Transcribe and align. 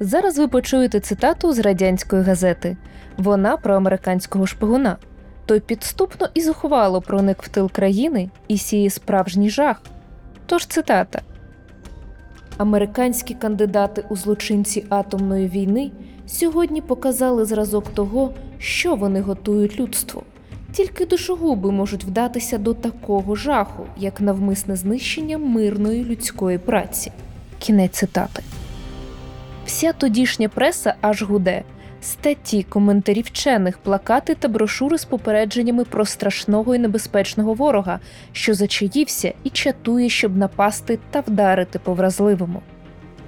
Зараз 0.00 0.38
ви 0.38 0.48
почуєте 0.48 1.00
цитату 1.00 1.52
з 1.52 1.58
радянської 1.58 2.22
газети. 2.22 2.76
Вона 3.16 3.56
про 3.56 3.74
американського 3.74 4.46
шпигуна. 4.46 4.96
Той 5.46 5.60
підступно 5.60 6.28
і 6.34 6.40
зухвало 6.40 7.00
проник 7.00 7.42
в 7.42 7.48
тил 7.48 7.70
країни 7.70 8.30
і 8.48 8.58
сіє 8.58 8.90
справжній 8.90 9.50
жах. 9.50 9.82
Тож 10.46 10.66
цитата. 10.66 11.20
Американські 12.56 13.34
кандидати 13.34 14.04
у 14.08 14.16
злочинці 14.16 14.84
атомної 14.88 15.48
війни 15.48 15.90
сьогодні 16.26 16.80
показали 16.80 17.44
зразок 17.44 17.88
того, 17.88 18.34
що 18.58 18.94
вони 18.94 19.20
готують 19.20 19.80
людству. 19.80 20.22
Тільки 20.72 21.06
душогуби 21.06 21.72
можуть 21.72 22.04
вдатися 22.04 22.58
до 22.58 22.74
такого 22.74 23.34
жаху, 23.34 23.86
як 23.96 24.20
навмисне 24.20 24.76
знищення 24.76 25.38
мирної 25.38 26.04
людської 26.04 26.58
праці. 26.58 27.12
Кінець 27.58 27.92
цитати. 27.92 28.42
Вся 29.68 29.92
тодішня 29.92 30.48
преса 30.48 30.94
аж 31.00 31.22
гуде. 31.22 31.62
Статті, 32.00 32.62
коментарі 32.62 33.20
вчених, 33.20 33.78
плакати 33.78 34.34
та 34.34 34.48
брошури 34.48 34.98
з 34.98 35.04
попередженнями 35.04 35.84
про 35.84 36.04
страшного 36.04 36.74
і 36.74 36.78
небезпечного 36.78 37.54
ворога, 37.54 38.00
що 38.32 38.54
зачаївся 38.54 39.32
і 39.44 39.50
чатує, 39.50 40.08
щоб 40.08 40.36
напасти 40.36 40.98
та 41.10 41.20
вдарити 41.20 41.78
по 41.78 41.94
вразливому. 41.94 42.62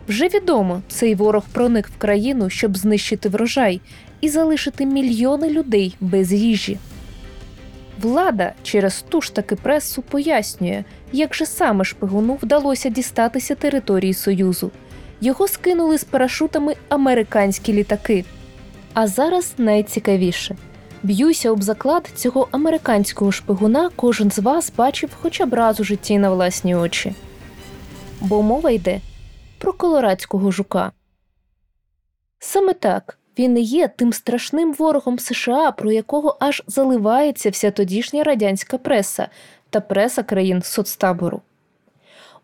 Вже 0.09 0.29
відомо, 0.29 0.83
цей 0.89 1.15
ворог 1.15 1.45
проник 1.53 1.89
в 1.89 1.97
країну, 1.99 2.51
щоб 2.51 2.77
знищити 2.77 3.29
врожай 3.29 3.81
і 4.21 4.29
залишити 4.29 4.87
мільйони 4.87 5.51
людей 5.51 5.97
без 6.01 6.33
їжі. 6.33 6.79
Влада 8.01 8.53
через 8.63 9.05
ту 9.09 9.21
ж 9.21 9.35
таки 9.35 9.57
пресу 9.57 10.03
пояснює, 10.03 10.85
як 11.13 11.35
же 11.35 11.47
саме 11.47 11.85
шпигуну 11.85 12.39
вдалося 12.43 12.89
дістатися 12.89 13.55
території 13.55 14.15
Союзу. 14.15 14.71
Його 15.21 15.49
скинули 15.49 15.99
з 15.99 16.05
парашутами 16.05 16.77
американські 16.89 17.73
літаки. 17.73 18.25
А 18.95 19.07
зараз 19.07 19.55
найцікавіше. 19.59 20.57
Б'юся 21.03 21.51
об 21.51 21.63
заклад 21.63 22.11
цього 22.15 22.49
американського 22.51 23.33
шпигуна 23.33 23.91
кожен 23.97 24.31
з 24.31 24.39
вас 24.39 24.73
бачив 24.77 25.11
хоча 25.23 25.47
б 25.47 25.55
раз 25.55 25.81
у 25.81 25.85
житті 25.85 26.19
на 26.19 26.31
власні 26.31 26.75
очі. 26.75 27.15
Бо 28.21 28.43
мова 28.43 28.71
йде 28.71 29.01
про 29.59 29.73
колорадського 29.73 30.51
жука. 30.51 30.93
Саме 32.39 32.73
так 32.73 33.19
він 33.39 33.59
і 33.59 33.63
є 33.63 33.89
тим 33.89 34.13
страшним 34.13 34.73
ворогом 34.73 35.19
США, 35.19 35.73
про 35.73 35.93
якого 35.93 36.37
аж 36.41 36.63
заливається 36.67 37.51
вся 37.51 37.71
тодішня 37.71 38.25
радянська 38.25 38.79
преса 38.79 39.29
та 39.71 39.81
преса 39.81 40.23
країн 40.23 40.63
соцтабору. 40.63 41.43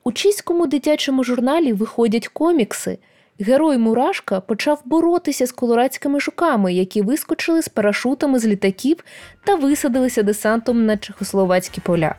У 0.06 0.12
чиському 0.12 0.66
дитячому 0.66 1.24
журналі 1.24 1.72
виходять 1.72 2.28
комікси. 2.28 2.98
Герой 3.40 3.78
Мурашка 3.78 4.40
почав 4.40 4.82
боротися 4.84 5.46
з 5.46 5.52
колорадськими 5.52 6.20
жуками, 6.20 6.74
які 6.74 7.02
вискочили 7.02 7.62
з 7.62 7.68
парашутами 7.68 8.38
з 8.38 8.46
літаків 8.46 8.96
та 9.44 9.54
висадилися 9.54 10.22
десантом 10.22 10.86
на 10.86 10.96
чехословацькі 10.96 11.80
поля. 11.80 12.14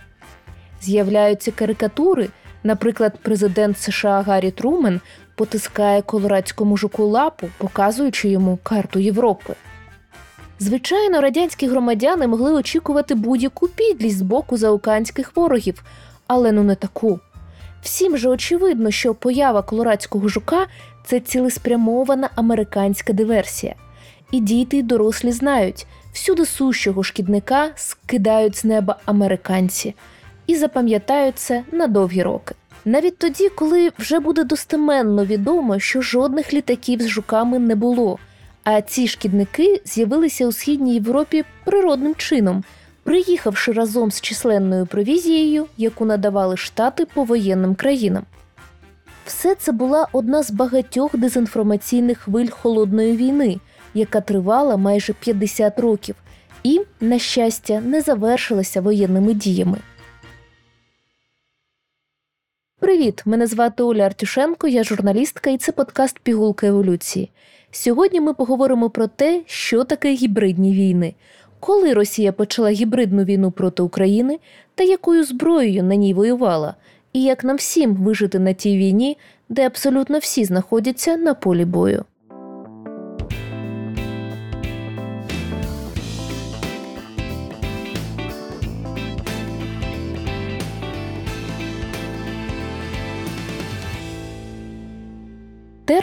З'являються 0.82 1.52
карикатури, 1.52 2.30
наприклад, 2.64 3.14
президент 3.22 3.80
США 3.80 4.22
Гаррі 4.22 4.52
Трумен 4.52 5.02
потискає 5.36 6.02
колорадському 6.02 6.78
жуку 6.78 7.06
лапу, 7.06 7.50
показуючи 7.58 8.30
йому 8.30 8.60
карту 8.64 9.00
Європи. 9.00 9.54
Звичайно, 10.60 11.22
радянські 11.22 11.68
громадяни 11.68 12.28
могли 12.28 12.54
очікувати 12.54 13.16
будь-яку 13.16 13.68
підлість 13.68 14.18
з 14.18 14.22
боку 14.22 14.58
заокеанських 14.58 15.36
ворогів, 15.36 15.84
але 16.28 16.52
ну 16.52 16.64
не 16.64 16.76
таку. 16.76 17.20
Всім 17.88 18.18
же 18.18 18.30
очевидно, 18.30 18.92
що 18.92 19.14
поява 19.14 19.62
колорадського 19.62 20.28
жука 20.28 20.68
це 21.06 21.20
цілеспрямована 21.20 22.30
американська 22.36 23.14
диверсія. 23.14 23.76
І 24.32 24.40
діти 24.40 24.78
й 24.78 24.84
дорослі 24.84 25.32
знають, 25.32 25.88
всюди 26.14 26.46
сущого 26.46 27.04
шкідника 27.04 27.70
скидають 27.76 28.56
з 28.58 28.66
неба 28.66 28.96
американці 29.06 29.96
і 30.48 30.56
запам'ятають 30.56 31.40
це 31.40 31.64
на 31.72 31.88
довгі 31.88 32.24
роки. 32.24 32.56
Навіть 32.86 33.18
тоді, 33.18 33.50
коли 33.50 33.92
вже 34.00 34.20
буде 34.20 34.44
достеменно 34.44 35.26
відомо, 35.26 35.80
що 35.80 36.02
жодних 36.02 36.54
літаків 36.54 37.02
з 37.02 37.08
жуками 37.08 37.60
не 37.60 37.76
було, 37.76 38.20
а 38.64 38.82
ці 38.82 39.08
шкідники 39.08 39.82
з'явилися 39.86 40.48
у 40.48 40.52
східній 40.52 40.94
Європі 40.94 41.44
природним 41.66 42.16
чином, 42.16 42.64
приїхавши 43.08 43.72
разом 43.72 44.12
з 44.12 44.22
численною 44.22 44.86
провізією, 44.86 45.66
яку 45.78 46.06
надавали 46.06 46.58
штати 46.58 47.06
повоєнним 47.06 47.76
країнам. 47.76 48.24
Все 49.26 49.56
це 49.56 49.72
була 49.72 50.08
одна 50.12 50.44
з 50.44 50.52
багатьох 50.52 51.18
дезінформаційних 51.18 52.18
хвиль 52.18 52.50
холодної 52.50 53.18
війни, 53.18 53.60
яка 53.94 54.22
тривала 54.22 54.78
майже 54.78 55.14
50 55.14 55.80
років, 55.80 56.16
і, 56.64 56.82
на 57.00 57.20
щастя, 57.20 57.82
не 57.82 58.02
завершилася 58.02 58.82
воєнними 58.82 59.34
діями. 59.34 59.78
Привіт! 62.80 63.22
Мене 63.26 63.48
звати 63.48 63.84
Оля 63.84 64.04
Артюшенко, 64.04 64.68
я 64.68 64.84
журналістка, 64.84 65.50
і 65.50 65.58
це 65.58 65.72
подкаст 65.72 66.20
Пігулка 66.20 66.68
еволюції. 66.68 67.32
Сьогодні 67.72 68.22
ми 68.22 68.34
поговоримо 68.34 68.90
про 68.90 69.08
те, 69.08 69.42
що 69.46 69.84
таке 69.84 70.14
гібридні 70.14 70.74
війни, 70.74 71.14
коли 71.68 71.94
Росія 71.94 72.32
почала 72.32 72.70
гібридну 72.70 73.24
війну 73.24 73.52
проти 73.52 73.84
України 73.84 74.40
та 74.76 74.84
якою 74.84 75.24
зброєю 75.24 75.84
на 75.84 75.96
ній 75.96 76.14
воювала, 76.14 76.76
і 77.14 77.24
як 77.24 77.44
нам 77.44 77.56
всім 77.56 77.96
вижити 77.96 78.40
на 78.40 78.54
тій 78.54 78.78
війні, 78.78 79.18
де 79.50 79.66
абсолютно 79.66 80.18
всі 80.18 80.46
знаходяться 80.46 81.18
на 81.18 81.34
полі 81.34 81.66
бою. 81.66 82.06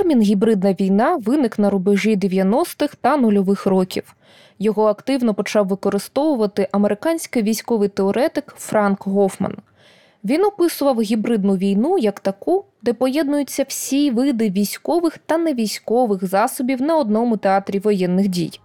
Термін 0.04 0.22
гібридна 0.22 0.72
війна 0.72 1.16
виник 1.16 1.58
на 1.58 1.70
рубежі 1.70 2.16
90-х 2.16 2.96
та 3.00 3.16
нульових 3.16 3.66
років. 3.66 4.14
Його 4.58 4.84
активно 4.86 5.34
почав 5.34 5.66
використовувати 5.66 6.68
американський 6.72 7.42
військовий 7.42 7.88
теоретик 7.88 8.54
Франк 8.58 9.06
Гофман. 9.06 9.56
Він 10.24 10.44
описував 10.44 11.00
гібридну 11.00 11.56
війну 11.56 11.98
як 11.98 12.20
таку, 12.20 12.64
де 12.82 12.92
поєднуються 12.92 13.64
всі 13.68 14.10
види 14.10 14.50
військових 14.50 15.18
та 15.18 15.38
невійськових 15.38 16.24
засобів 16.24 16.82
на 16.82 16.96
одному 16.96 17.36
театрі 17.36 17.78
воєнних 17.78 18.28
дій. 18.28 18.60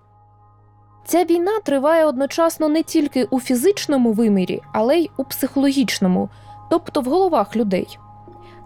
Ця 1.05 1.23
війна 1.23 1.59
триває 1.65 2.05
одночасно 2.05 2.69
не 2.69 2.83
тільки 2.83 3.23
у 3.23 3.39
фізичному 3.39 4.11
вимірі, 4.11 4.61
але 4.73 4.97
й 4.97 5.09
у 5.17 5.23
психологічному, 5.23 6.29
тобто 6.69 7.01
в 7.01 7.05
головах 7.05 7.55
людей. 7.55 7.97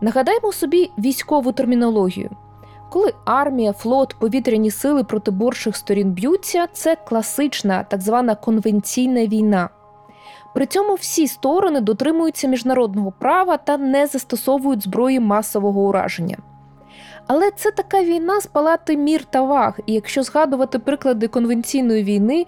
Нагадаймо 0.01 0.51
собі 0.51 0.91
військову 0.97 1.51
термінологію. 1.51 2.29
Коли 2.93 3.13
армія, 3.25 3.73
флот, 3.73 4.15
повітряні 4.19 4.71
сили 4.71 5.03
протиборчих 5.03 5.75
сторін 5.75 6.11
б'ються, 6.11 6.67
це 6.73 6.95
класична 6.95 7.83
так 7.83 8.01
звана 8.01 8.35
конвенційна 8.35 9.25
війна. 9.25 9.69
При 10.53 10.65
цьому 10.65 10.95
всі 10.95 11.27
сторони 11.27 11.81
дотримуються 11.81 12.47
міжнародного 12.47 13.13
права 13.19 13.57
та 13.57 13.77
не 13.77 14.07
застосовують 14.07 14.83
зброї 14.83 15.19
масового 15.19 15.81
ураження. 15.81 16.37
Але 17.27 17.51
це 17.51 17.71
така 17.71 18.03
війна 18.03 18.41
з 18.41 18.45
палати 18.47 18.97
мір 18.97 19.25
та 19.25 19.41
ваг, 19.41 19.79
і 19.85 19.93
якщо 19.93 20.23
згадувати 20.23 20.79
приклади 20.79 21.27
конвенційної 21.27 22.03
війни, 22.03 22.45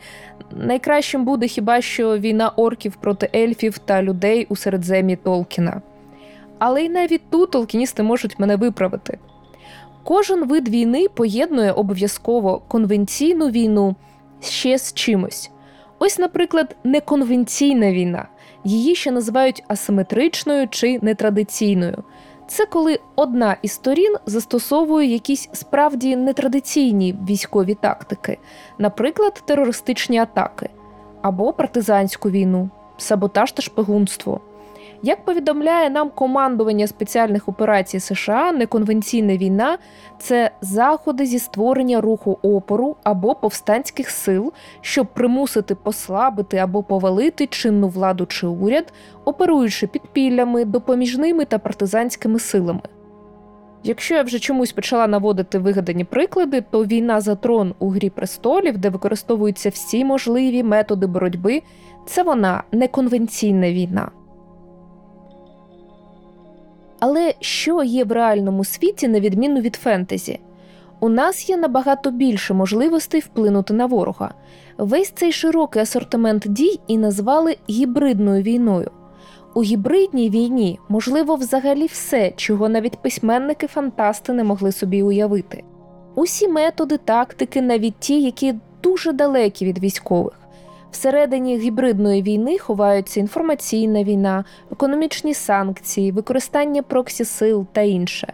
найкращим 0.52 1.26
буде 1.26 1.48
хіба 1.48 1.82
що 1.82 2.18
війна 2.18 2.50
орків 2.50 2.96
проти 2.96 3.30
ельфів 3.36 3.78
та 3.78 4.04
людей 4.04 4.48
у 4.50 4.56
середзем'ї 4.56 5.16
Толкіна. 5.16 5.82
Але 6.60 6.84
й 6.84 6.90
навіть 6.90 7.30
тут 7.30 7.52
толкіністи 7.52 8.04
можуть 8.04 8.40
мене 8.40 8.56
виправити. 8.56 9.20
Кожен 10.06 10.48
вид 10.48 10.70
війни 10.70 11.08
поєднує 11.14 11.72
обов'язково 11.72 12.62
конвенційну 12.68 13.50
війну 13.50 13.96
ще 14.42 14.78
з 14.78 14.94
чимось. 14.94 15.52
Ось, 16.00 16.20
наприклад, 16.20 16.76
неконвенційна 16.84 17.92
війна. 17.92 18.28
Її 18.64 18.96
ще 18.96 19.12
називають 19.12 19.64
асиметричною 19.68 20.68
чи 20.68 21.00
нетрадиційною. 21.02 22.04
Це 22.48 22.66
коли 22.66 23.00
одна 23.16 23.58
із 23.62 23.72
сторін 23.72 24.16
застосовує 24.26 25.08
якісь 25.08 25.50
справді 25.54 26.16
нетрадиційні 26.16 27.16
військові 27.30 27.74
тактики, 27.74 28.38
наприклад, 28.78 29.44
терористичні 29.46 30.20
атаки 30.20 30.70
або 31.22 31.54
партизанську 31.54 32.30
війну, 32.30 32.70
саботаж 32.98 33.52
та 33.52 33.62
шпигунство. 33.62 34.42
Як 35.06 35.26
повідомляє 35.26 35.90
нам 35.90 36.10
командування 36.10 36.88
спеціальних 36.88 37.50
операцій 37.50 38.00
США, 38.00 38.52
неконвенційна 38.52 39.38
війна 39.38 39.78
це 40.20 40.52
заходи 40.62 41.26
зі 41.26 41.40
створення 41.40 42.02
руху 42.02 42.40
опору 42.42 42.96
або 43.04 43.36
повстанських 43.36 44.10
сил, 44.10 44.54
щоб 44.82 45.08
примусити 45.08 45.76
послабити 45.76 46.58
або 46.58 46.84
повалити 46.84 47.48
чинну 47.48 47.88
владу 47.88 48.26
чи 48.26 48.48
уряд, 48.48 48.94
оперуючи 49.26 49.88
підпіллями, 49.88 50.66
допоміжними 50.66 51.46
та 51.46 51.60
партизанськими 51.60 52.40
силами. 52.40 52.82
Якщо 53.84 54.16
я 54.16 54.24
вже 54.24 54.40
чомусь 54.40 54.72
почала 54.72 55.08
наводити 55.08 55.60
вигадані 55.60 56.04
приклади, 56.04 56.62
то 56.72 56.86
війна 56.86 57.22
за 57.22 57.36
трон 57.36 57.74
у 57.80 57.90
Грі 57.90 58.10
престолів, 58.10 58.78
де 58.78 58.90
використовуються 58.90 59.70
всі 59.70 60.06
можливі 60.06 60.64
методи 60.64 61.08
боротьби, 61.08 61.62
це 62.06 62.24
вона 62.24 62.64
неконвенційна 62.72 63.72
війна. 63.72 64.12
Але 67.08 67.34
що 67.40 67.84
є 67.84 68.04
в 68.04 68.12
реальному 68.12 68.64
світі, 68.64 69.08
на 69.08 69.20
відміну 69.20 69.62
від 69.62 69.76
фентезі? 69.76 70.40
У 71.00 71.10
нас 71.10 71.50
є 71.50 71.58
набагато 71.58 72.12
більше 72.12 72.54
можливостей 72.54 73.22
вплинути 73.22 73.74
на 73.74 73.86
ворога. 73.86 74.34
Весь 74.78 75.10
цей 75.10 75.32
широкий 75.32 75.82
асортимент 75.82 76.44
дій 76.48 76.80
і 76.88 76.98
назвали 76.98 77.58
гібридною 77.70 78.44
війною. 78.44 78.92
У 79.54 79.64
гібридній 79.64 80.30
війні 80.30 80.80
можливо 80.90 81.36
взагалі 81.36 81.86
все, 81.86 82.32
чого 82.36 82.70
навіть 82.70 82.98
письменники-фантасти 83.02 84.34
не 84.34 84.44
могли 84.44 84.72
собі 84.72 85.04
уявити. 85.04 85.64
Усі 86.16 86.48
методи, 86.48 86.98
тактики, 86.98 87.62
навіть 87.62 88.00
ті, 88.00 88.22
які 88.22 88.56
дуже 88.84 89.12
далекі 89.12 89.66
від 89.66 89.80
військових. 89.80 90.34
Всередині 90.96 91.58
гібридної 91.58 92.22
війни 92.22 92.58
ховаються 92.58 93.20
інформаційна 93.20 94.04
війна, 94.04 94.46
економічні 94.72 95.34
санкції, 95.34 96.12
використання 96.12 96.82
проксі 96.82 97.26
сил 97.26 97.66
та 97.72 97.82
інше. 97.82 98.34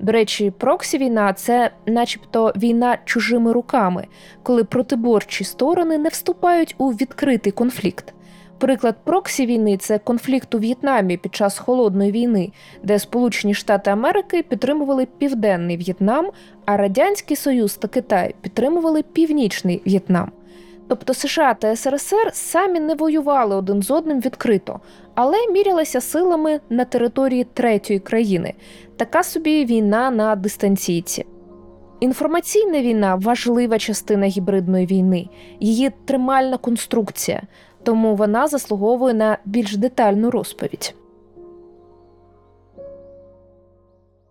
До 0.00 0.12
речі, 0.12 0.52
проксі 0.58 0.98
війна 0.98 1.32
це, 1.32 1.70
начебто, 1.86 2.52
війна 2.56 2.98
чужими 3.04 3.52
руками, 3.52 4.06
коли 4.42 4.64
протиборчі 4.64 5.44
сторони 5.44 5.98
не 5.98 6.08
вступають 6.08 6.74
у 6.78 6.90
відкритий 6.90 7.52
конфлікт. 7.52 8.14
Приклад 8.58 8.96
проксі 9.04 9.46
війни 9.46 9.76
це 9.76 9.98
конфлікт 9.98 10.54
у 10.54 10.58
В'єтнамі 10.58 11.16
під 11.16 11.34
час 11.34 11.58
холодної 11.58 12.12
війни, 12.12 12.52
де 12.82 12.98
Сполучені 12.98 13.54
Штати 13.54 13.90
Америки 13.90 14.42
підтримували 14.42 15.06
Південний 15.18 15.76
В'єтнам, 15.76 16.30
а 16.64 16.76
Радянський 16.76 17.36
Союз 17.36 17.74
та 17.74 17.88
Китай 17.88 18.34
підтримували 18.40 19.02
Північний 19.02 19.82
В'єтнам. 19.86 20.30
Тобто 20.88 21.14
США 21.14 21.54
та 21.54 21.76
СРСР 21.76 22.30
самі 22.32 22.80
не 22.80 22.94
воювали 22.94 23.56
один 23.56 23.82
з 23.82 23.90
одним 23.90 24.20
відкрито, 24.20 24.80
але 25.14 25.36
мірялися 25.50 26.00
силами 26.00 26.60
на 26.70 26.84
території 26.84 27.44
третьої 27.44 27.98
країни. 27.98 28.54
Така 28.96 29.22
собі 29.22 29.64
війна 29.64 30.10
на 30.10 30.36
дистанційці. 30.36 31.26
Інформаційна 32.00 32.82
війна 32.82 33.14
важлива 33.14 33.78
частина 33.78 34.26
гібридної 34.26 34.86
війни, 34.86 35.28
її 35.60 35.90
тримальна 36.04 36.56
конструкція, 36.56 37.42
тому 37.82 38.14
вона 38.14 38.46
заслуговує 38.46 39.14
на 39.14 39.38
більш 39.44 39.76
детальну 39.76 40.30
розповідь. 40.30 40.94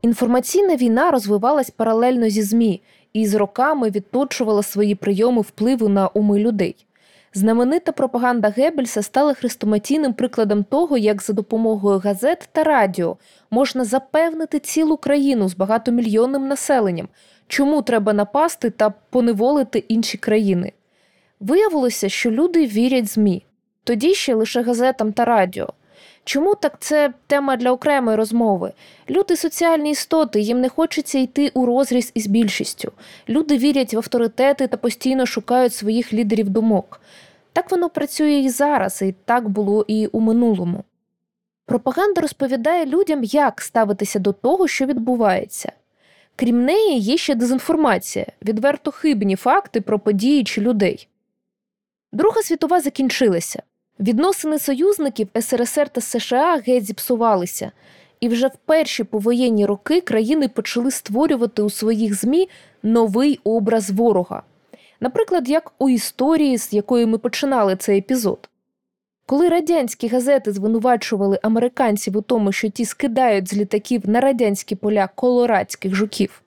Інформаційна 0.01 0.75
війна 0.75 1.11
розвивалась 1.11 1.69
паралельно 1.69 2.29
зі 2.29 2.41
ЗМІ 2.41 2.81
і 3.15 3.25
з 3.27 3.33
роками 3.33 3.89
відточувала 3.89 4.63
свої 4.63 4.95
прийоми 4.95 5.41
впливу 5.41 5.89
на 5.89 6.07
уми 6.07 6.39
людей. 6.39 6.85
Знаменита 7.33 7.91
пропаганда 7.91 8.49
Геббельса 8.49 9.01
стала 9.01 9.33
хрестоматійним 9.33 10.13
прикладом 10.13 10.63
того, 10.63 10.97
як 10.97 11.21
за 11.21 11.33
допомогою 11.33 11.99
газет 11.99 12.49
та 12.51 12.63
радіо 12.63 13.17
можна 13.51 13.85
запевнити 13.85 14.59
цілу 14.59 14.97
країну 14.97 15.49
з 15.49 15.55
багатомільйонним 15.55 16.47
населенням, 16.47 17.07
чому 17.47 17.81
треба 17.81 18.13
напасти 18.13 18.69
та 18.69 18.93
поневолити 19.09 19.79
інші 19.79 20.17
країни. 20.17 20.71
Виявилося, 21.39 22.09
що 22.09 22.31
люди 22.31 22.65
вірять 22.65 23.07
ЗМІ, 23.07 23.45
тоді 23.83 24.13
ще 24.13 24.35
лише 24.35 24.61
газетам 24.61 25.13
та 25.13 25.25
радіо. 25.25 25.69
Чому 26.25 26.55
так 26.55 26.77
це 26.79 27.13
тема 27.27 27.55
для 27.55 27.71
окремої 27.71 28.17
розмови? 28.17 28.71
Люди 29.09 29.37
соціальні 29.37 29.91
істоти, 29.91 30.39
їм 30.39 30.61
не 30.61 30.69
хочеться 30.69 31.19
йти 31.19 31.51
у 31.53 31.65
розріз 31.65 32.11
із 32.13 32.27
більшістю. 32.27 32.91
Люди 33.29 33.57
вірять 33.57 33.93
в 33.93 33.97
авторитети 33.97 34.67
та 34.67 34.77
постійно 34.77 35.25
шукають 35.25 35.73
своїх 35.73 36.13
лідерів 36.13 36.49
думок. 36.49 37.01
Так 37.53 37.71
воно 37.71 37.89
працює 37.89 38.31
і 38.31 38.49
зараз, 38.49 39.01
і 39.01 39.15
так 39.25 39.49
було 39.49 39.85
і 39.87 40.07
у 40.07 40.19
минулому. 40.19 40.83
Пропаганда 41.65 42.21
розповідає 42.21 42.85
людям, 42.85 43.23
як 43.23 43.61
ставитися 43.61 44.19
до 44.19 44.33
того, 44.33 44.67
що 44.67 44.85
відбувається. 44.85 45.71
Крім 46.35 46.65
неї, 46.65 46.99
є 46.99 47.17
ще 47.17 47.35
дезінформація, 47.35 48.25
відверто 48.41 48.91
хибні 48.91 49.35
факти 49.35 49.81
про 49.81 49.99
події 49.99 50.43
чи 50.43 50.61
людей. 50.61 51.07
Друга 52.11 52.41
світова 52.41 52.81
закінчилася. 52.81 53.63
Відносини 53.99 54.59
союзників 54.59 55.27
СРСР 55.41 55.89
та 55.89 56.01
США 56.01 56.61
геть 56.67 56.85
зіпсувалися, 56.85 57.71
і 58.19 58.29
вже 58.29 58.47
в 58.47 58.55
перші 58.65 59.03
повоєнні 59.03 59.65
роки 59.65 60.01
країни 60.01 60.47
почали 60.47 60.91
створювати 60.91 61.61
у 61.61 61.69
своїх 61.69 62.15
ЗМІ 62.15 62.49
новий 62.83 63.39
образ 63.43 63.91
ворога. 63.91 64.43
Наприклад, 64.99 65.49
як 65.49 65.71
у 65.79 65.89
історії, 65.89 66.57
з 66.57 66.73
якої 66.73 67.05
ми 67.05 67.17
починали 67.17 67.75
цей 67.75 67.99
епізод. 67.99 68.49
Коли 69.25 69.49
радянські 69.49 70.07
газети 70.07 70.51
звинувачували 70.51 71.39
американців 71.41 72.17
у 72.17 72.21
тому, 72.21 72.51
що 72.51 72.69
ті 72.69 72.85
скидають 72.85 73.49
з 73.49 73.53
літаків 73.57 74.09
на 74.09 74.19
радянські 74.19 74.75
поля 74.75 75.09
колорадських 75.15 75.95
жуків, 75.95 76.41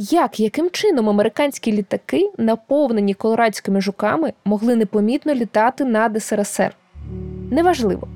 як 0.00 0.40
яким 0.40 0.70
чином 0.70 1.08
американські 1.08 1.72
літаки, 1.72 2.30
наповнені 2.38 3.14
колорадськими 3.14 3.80
жуками, 3.80 4.32
могли 4.44 4.76
непомітно 4.76 5.34
літати 5.34 5.84
над 5.84 6.22
СРСР? 6.22 6.76
Неважливо. 7.50 8.08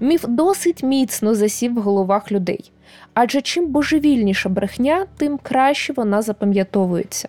Міф 0.00 0.24
досить 0.28 0.82
міцно 0.82 1.34
засів 1.34 1.74
в 1.74 1.78
головах 1.78 2.32
людей. 2.32 2.72
Адже 3.14 3.40
чим 3.40 3.66
божевільніша 3.66 4.48
брехня, 4.48 5.06
тим 5.16 5.38
краще 5.42 5.92
вона 5.92 6.22
запам'ятовується. 6.22 7.28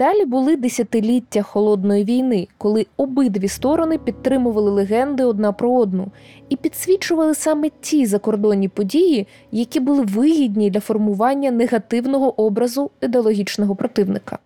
Далі 0.00 0.24
були 0.24 0.56
десятиліття 0.56 1.42
холодної 1.42 2.04
війни, 2.04 2.48
коли 2.58 2.86
обидві 2.96 3.48
сторони 3.48 3.98
підтримували 3.98 4.70
легенди 4.70 5.24
одна 5.24 5.52
про 5.52 5.72
одну 5.74 6.08
і 6.48 6.56
підсвічували 6.56 7.34
саме 7.34 7.70
ті 7.80 8.06
закордонні 8.06 8.68
події, 8.68 9.26
які 9.52 9.80
були 9.80 10.02
вигідні 10.02 10.70
для 10.70 10.80
формування 10.80 11.50
негативного 11.50 12.40
образу 12.40 12.90
ідеологічного 13.00 13.76
противника. 13.76 14.38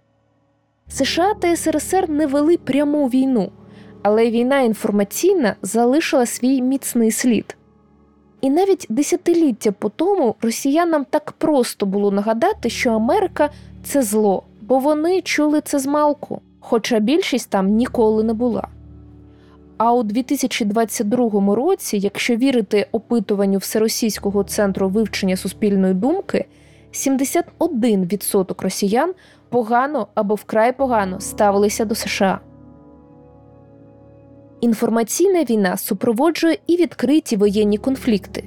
США 0.88 1.34
та 1.34 1.56
СРСР 1.56 2.10
не 2.10 2.26
вели 2.26 2.56
пряму 2.56 3.08
війну, 3.08 3.50
але 4.02 4.30
війна 4.30 4.60
інформаційна 4.60 5.56
залишила 5.62 6.26
свій 6.26 6.62
міцний 6.62 7.10
слід. 7.10 7.56
І 8.40 8.50
навіть 8.50 8.86
десятиліття 8.88 9.72
по 9.72 9.88
тому 9.88 10.34
росіянам 10.42 11.06
так 11.10 11.32
просто 11.32 11.86
було 11.86 12.10
нагадати, 12.10 12.70
що 12.70 12.90
Америка 12.90 13.50
це 13.84 14.02
зло 14.02 14.42
бо 14.68 14.78
вони 14.78 15.20
чули 15.22 15.60
це 15.60 15.78
з 15.78 15.86
малку, 15.86 16.40
хоча 16.60 16.98
більшість 16.98 17.50
там 17.50 17.66
ніколи 17.66 18.22
не 18.22 18.32
була. 18.32 18.68
А 19.76 19.92
у 19.92 20.02
2022 20.02 21.54
році, 21.54 21.98
якщо 21.98 22.36
вірити 22.36 22.86
опитуванню 22.92 23.58
Всеросійського 23.58 24.44
центру 24.44 24.88
вивчення 24.88 25.36
суспільної 25.36 25.94
думки, 25.94 26.44
71% 26.92 28.62
росіян 28.62 29.14
погано 29.48 30.06
або 30.14 30.34
вкрай 30.34 30.76
погано 30.76 31.20
ставилися 31.20 31.84
до 31.84 31.94
США. 31.94 32.40
Інформаційна 34.64 35.44
війна 35.44 35.76
супроводжує 35.76 36.58
і 36.66 36.76
відкриті 36.76 37.36
воєнні 37.36 37.78
конфлікти. 37.78 38.44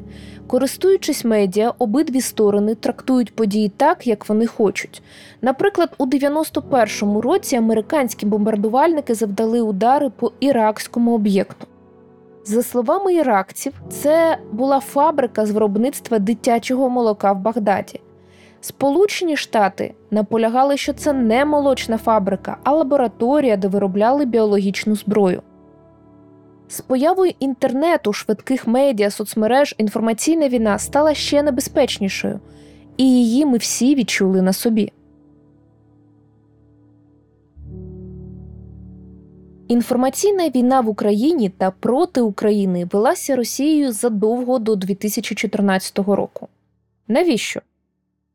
Користуючись 0.48 1.26
медіа, 1.26 1.74
обидві 1.80 2.22
сторони 2.22 2.76
трактують 2.76 3.36
події 3.36 3.72
так, 3.78 4.08
як 4.08 4.30
вони 4.30 4.48
хочуть. 4.48 5.02
Наприклад, 5.42 5.90
у 5.98 6.06
91-му 6.06 7.22
році 7.22 7.56
американські 7.56 8.26
бомбардувальники 8.26 9.14
завдали 9.14 9.62
удари 9.62 10.10
по 10.10 10.32
іракському 10.40 11.16
об'єкту. 11.16 11.68
За 12.46 12.64
словами 12.64 13.14
іракців, 13.14 13.74
це 13.90 14.38
була 14.52 14.80
фабрика 14.80 15.46
з 15.46 15.52
виробництва 15.52 16.20
дитячого 16.20 16.90
молока 16.90 17.32
в 17.32 17.40
Багдаді. 17.40 18.00
Сполучені 18.62 19.38
Штати 19.38 19.94
наполягали, 20.12 20.78
що 20.78 20.94
це 20.94 21.14
не 21.14 21.46
молочна 21.46 21.98
фабрика, 21.98 22.58
а 22.64 22.74
лабораторія, 22.74 23.58
де 23.58 23.68
виробляли 23.68 24.26
біологічну 24.26 24.96
зброю. 24.96 25.42
З 26.70 26.82
появою 26.82 27.34
інтернету, 27.40 28.14
швидких 28.14 28.68
медіа, 28.68 29.12
соцмереж 29.12 29.76
інформаційна 29.78 30.50
війна 30.50 30.80
стала 30.80 31.14
ще 31.14 31.44
небезпечнішою, 31.44 32.40
і 32.98 33.04
її 33.04 33.46
ми 33.46 33.58
всі 33.58 33.96
відчули 33.96 34.42
на 34.42 34.54
собі. 34.54 34.92
Інформаційна 39.68 40.50
війна 40.50 40.82
в 40.82 40.90
Україні 40.90 41.50
та 41.50 41.72
проти 41.72 42.22
України 42.22 42.88
велася 42.92 43.36
Росією 43.36 43.92
задовго 43.92 44.60
до 44.60 44.76
2014 44.76 46.00
року. 46.00 46.48
Навіщо? 47.08 47.62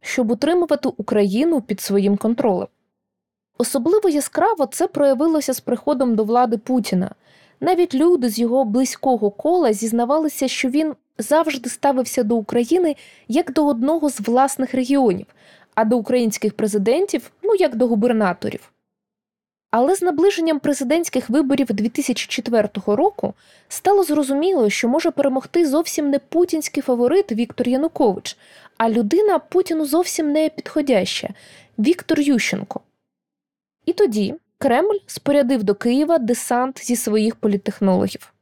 Щоб 0.01 0.31
утримувати 0.31 0.89
Україну 0.97 1.61
під 1.61 1.81
своїм 1.81 2.17
контролем. 2.17 2.69
Особливо 3.59 4.09
яскраво 4.09 4.67
це 4.67 4.87
проявилося 4.87 5.53
з 5.53 5.61
приходом 5.61 6.15
до 6.15 6.25
влади 6.25 6.59
Путіна. 6.59 7.11
Навіть 7.62 7.95
люди 7.95 8.28
з 8.28 8.38
його 8.38 8.64
близького 8.64 9.31
кола 9.31 9.73
зізнавалися, 9.73 10.49
що 10.49 10.69
він 10.69 10.95
завжди 11.19 11.71
ставився 11.71 12.23
до 12.23 12.37
України 12.37 12.97
як 13.28 13.52
до 13.52 13.66
одного 13.66 14.11
з 14.11 14.21
власних 14.21 14.75
регіонів, 14.75 15.26
а 15.75 15.85
до 15.85 15.97
українських 15.97 16.54
президентів 16.54 17.33
ну 17.42 17.54
як 17.54 17.76
до 17.76 17.87
губернаторів. 17.87 18.73
Але 19.71 19.95
з 19.95 20.02
наближенням 20.02 20.61
президентських 20.61 21.31
виборів 21.31 21.66
2004 21.66 22.69
року 22.87 23.35
стало 23.69 24.04
зрозуміло, 24.04 24.71
що 24.71 24.88
може 24.88 25.11
перемогти 25.11 25.66
зовсім 25.66 26.11
не 26.11 26.19
путінський 26.19 26.83
фаворит 26.83 27.33
Віктор 27.33 27.69
Янукович, 27.69 28.37
а 28.76 28.90
людина 28.90 29.38
Путіну 29.38 29.85
зовсім 29.85 30.33
не 30.33 30.49
підходяща 30.49 31.28
Віктор 31.78 32.21
Ющенко. 32.21 32.81
І 33.87 33.92
тоді 33.92 34.35
Кремль 34.62 34.99
спорядив 35.07 35.64
до 35.64 35.75
Києва 35.75 36.19
десант 36.19 36.85
зі 36.85 36.97
своїх 36.97 37.37
політтехнологів. 37.37 38.33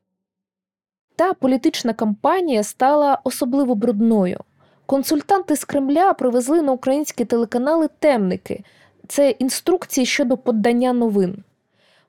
Та 1.17 1.35
політична 1.35 1.93
кампанія 1.93 2.63
стала 2.63 3.19
особливо 3.25 3.75
брудною. 3.75 4.41
Консультанти 4.87 5.57
з 5.57 5.65
Кремля 5.65 6.13
привезли 6.13 6.63
на 6.63 6.73
українські 6.73 7.25
телеканали 7.25 7.89
темники 7.99 8.65
це 9.09 9.31
інструкції 9.31 10.07
щодо 10.07 10.37
подання 10.37 10.93
новин. 10.93 11.45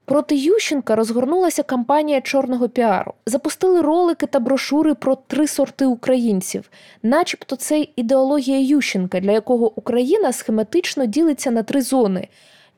Проти 0.05 0.35
Ющенка 0.35 0.95
розгорнулася 0.95 1.63
кампанія 1.63 2.21
чорного 2.21 2.69
піару. 2.69 3.13
Запустили 3.25 3.81
ролики 3.81 4.25
та 4.25 4.39
брошури 4.39 4.93
про 4.93 5.15
три 5.15 5.47
сорти 5.47 5.85
українців, 5.85 6.69
начебто 7.03 7.55
це 7.55 7.87
ідеологія 7.95 8.59
Ющенка, 8.59 9.19
для 9.19 9.31
якого 9.31 9.79
Україна 9.79 10.33
схематично 10.33 11.05
ділиться 11.05 11.51
на 11.51 11.63
три 11.63 11.81
зони. 11.81 12.27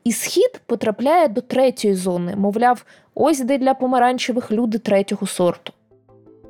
І 0.04 0.12
схід 0.12 0.60
потрапляє 0.66 1.28
до 1.28 1.40
третьої 1.40 1.94
зони, 1.94 2.36
мовляв, 2.36 2.84
ось 3.14 3.40
де 3.40 3.58
для 3.58 3.74
помаранчевих 3.74 4.52
люди 4.52 4.78
третього 4.78 5.26
сорту. 5.26 5.72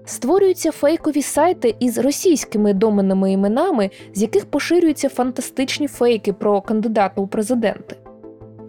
Створюються 0.04 0.72
фейкові 0.72 1.22
сайти 1.22 1.74
із 1.80 1.98
російськими 1.98 2.72
доменними 2.72 3.32
іменами, 3.32 3.90
з 4.14 4.22
яких 4.22 4.46
поширюються 4.46 5.08
фантастичні 5.08 5.88
фейки 5.88 6.32
про 6.32 6.60
кандидата 6.60 7.20
у 7.20 7.26
президенти. 7.26 7.96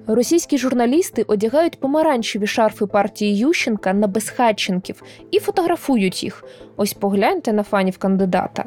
Російські 0.07 0.57
журналісти 0.57 1.23
одягають 1.23 1.79
помаранчеві 1.79 2.47
шарфи 2.47 2.85
партії 2.85 3.37
Ющенка 3.37 3.93
на 3.93 4.07
безхатченків 4.07 5.03
і 5.31 5.39
фотографують 5.39 6.23
їх. 6.23 6.43
Ось 6.77 6.93
погляньте 6.93 7.53
на 7.53 7.63
фанів 7.63 7.97
кандидата. 7.97 8.65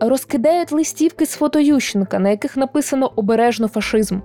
Розкидають 0.00 0.72
листівки 0.72 1.26
з 1.26 1.30
фото 1.30 1.60
Ющенка, 1.60 2.18
на 2.18 2.30
яких 2.30 2.56
написано 2.56 3.12
обережно 3.16 3.68
фашизм. 3.68 4.18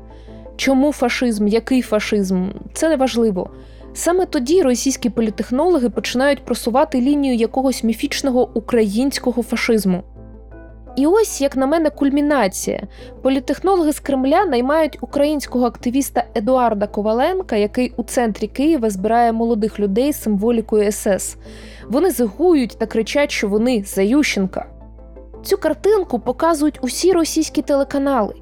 Чому 0.59 0.91
фашизм, 0.91 1.47
який 1.47 1.81
фашизм 1.81 2.47
це 2.73 2.89
не 2.89 2.95
важливо. 2.95 3.49
Саме 3.93 4.25
тоді 4.25 4.61
російські 4.61 5.09
політехнологи 5.09 5.89
починають 5.89 6.45
просувати 6.45 7.01
лінію 7.01 7.35
якогось 7.35 7.83
міфічного 7.83 8.49
українського 8.53 9.43
фашизму. 9.43 10.03
І 10.95 11.07
ось, 11.07 11.41
як 11.41 11.57
на 11.57 11.65
мене, 11.65 11.89
кульмінація. 11.89 12.87
Політехнологи 13.21 13.93
з 13.93 13.99
Кремля 13.99 14.45
наймають 14.45 14.97
українського 15.01 15.65
активіста 15.65 16.23
Едуарда 16.35 16.87
Коваленка, 16.87 17.55
який 17.55 17.93
у 17.97 18.03
центрі 18.03 18.47
Києва 18.47 18.89
збирає 18.89 19.31
молодих 19.31 19.79
людей 19.79 20.13
з 20.13 20.21
символікою 20.21 20.91
СС. 20.91 21.37
Вони 21.89 22.11
зигують 22.11 22.77
та 22.79 22.85
кричать, 22.85 23.31
що 23.31 23.47
вони 23.47 23.83
за 23.83 24.01
Ющенка. 24.01 24.65
Цю 25.43 25.57
картинку 25.57 26.19
показують 26.19 26.79
усі 26.81 27.11
російські 27.11 27.61
телеканали. 27.61 28.33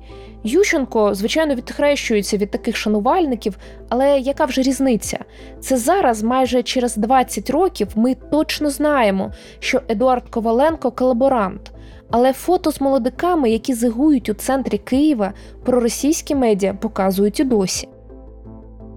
Ющенко, 0.44 1.14
звичайно, 1.14 1.56
відхрещується 1.56 2.38
від 2.38 2.52
таких 2.52 2.76
шанувальників, 2.76 3.58
але 3.90 4.20
яка 4.20 4.46
вже 4.46 4.62
різниця? 4.62 5.20
Це 5.60 5.78
зараз, 5.78 6.24
майже 6.24 6.64
через 6.64 6.96
20 6.96 7.50
років, 7.50 7.88
ми 7.96 8.16
точно 8.16 8.70
знаємо, 8.70 9.32
що 9.60 9.82
Едуард 9.90 10.30
Коваленко 10.30 10.92
колаборант. 10.92 11.72
Але 12.12 12.34
фото 12.34 12.72
з 12.72 12.82
молодиками, 12.82 13.50
які 13.50 13.74
зигують 13.74 14.30
у 14.30 14.34
центрі 14.34 14.78
Києва, 14.78 15.34
проросійські 15.66 16.36
медіа 16.36 16.74
показують 16.74 17.40
і 17.40 17.44
досі. 17.44 17.90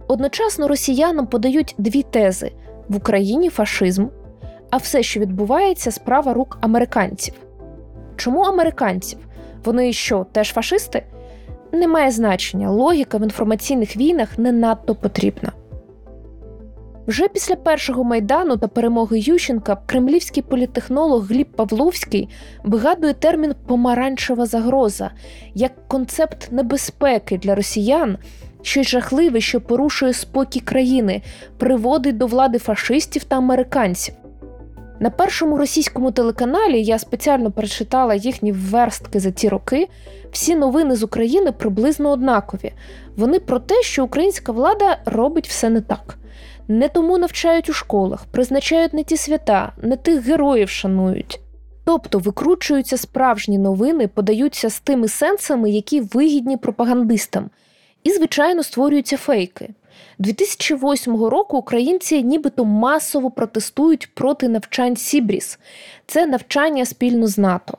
Одночасно 0.09 0.69
росіянам 0.69 1.27
подають 1.27 1.75
дві 1.79 2.03
тези: 2.03 2.53
в 2.89 2.97
Україні 2.97 3.49
фашизм, 3.49 4.07
а 4.71 4.77
все, 4.77 5.03
що 5.03 5.21
відбувається, 5.21 5.91
справа 5.91 6.35
рук 6.35 6.59
американців. 6.61 7.35
Чому 8.17 8.41
американців? 8.41 9.19
Вони 9.65 9.93
що, 9.93 10.27
теж 10.33 10.53
фашисти? 10.53 11.03
Не 11.73 11.89
має 11.89 12.11
значення, 12.11 12.71
логіка 12.71 13.19
в 13.19 13.23
інформаційних 13.23 13.97
війнах 13.97 14.39
не 14.39 14.53
надто 14.53 14.95
потрібна. 14.95 15.53
Вже 17.07 17.29
після 17.29 17.57
першого 17.57 18.05
майдану 18.05 18.57
та 18.57 18.69
перемоги 18.69 19.19
Ющенка 19.19 19.77
кремлівський 19.87 20.43
політтехнолог 20.43 21.27
Гліб 21.27 21.47
Павловський 21.57 22.29
вигадує 22.65 23.15
термін 23.15 23.55
помаранчева 23.67 24.47
загроза 24.47 25.11
як 25.55 25.89
концепт 25.89 26.53
небезпеки 26.53 27.39
для 27.39 27.55
росіян, 27.55 28.19
щось 28.63 28.89
жахливе, 28.89 29.41
що 29.41 29.61
порушує 29.61 30.13
спокій 30.13 30.61
країни, 30.61 31.23
приводить 31.59 32.17
до 32.17 32.27
влади 32.27 32.59
фашистів 32.59 33.25
та 33.25 33.37
американців. 33.37 34.15
На 35.03 35.11
першому 35.11 35.57
російському 35.57 36.11
телеканалі 36.11 36.83
я 36.83 36.99
спеціально 36.99 37.51
перечитала 37.51 38.15
їхні 38.15 38.53
верстки 38.53 39.21
за 39.21 39.31
ті 39.31 39.49
роки. 39.49 39.89
Всі 40.33 40.57
новини 40.57 40.97
з 40.97 41.03
України 41.03 41.53
приблизно 41.53 42.11
однакові. 42.11 42.73
Вони 43.17 43.41
про 43.41 43.59
те, 43.59 43.83
що 43.83 44.05
українська 44.05 44.53
влада 44.53 44.99
робить 45.05 45.49
все 45.49 45.71
не 45.71 45.81
так. 45.81 46.19
Не 46.69 46.89
тому 46.89 47.19
навчають 47.19 47.69
у 47.69 47.73
школах, 47.73 48.25
призначають 48.31 48.93
не 48.93 49.05
ті 49.05 49.17
свята, 49.17 49.73
не 49.83 49.97
тих 49.97 50.27
героїв 50.27 50.69
шанують. 50.69 51.41
Тобто 51.85 52.19
викручуються 52.19 52.97
справжні 52.97 53.59
новини, 53.59 54.09
подаються 54.09 54.71
з 54.71 54.81
тими 54.81 55.09
сенсами, 55.09 55.71
які 55.71 56.01
вигідні 56.01 56.57
пропагандистам, 56.57 57.51
і, 58.05 58.11
звичайно, 58.11 58.63
створюються 58.63 59.17
фейки. 59.17 59.69
2008 60.19 61.25
року 61.25 61.57
українці 61.57 62.23
нібито 62.23 62.65
масово 62.65 63.31
протестують 63.31 64.15
проти 64.15 64.49
навчань 64.49 64.97
Sea 64.97 65.15
Breeze. 65.15 65.59
Це 66.07 66.27
навчання 66.27 66.85
спільно 66.85 67.27
з 67.27 67.39
НАТО. 67.39 67.79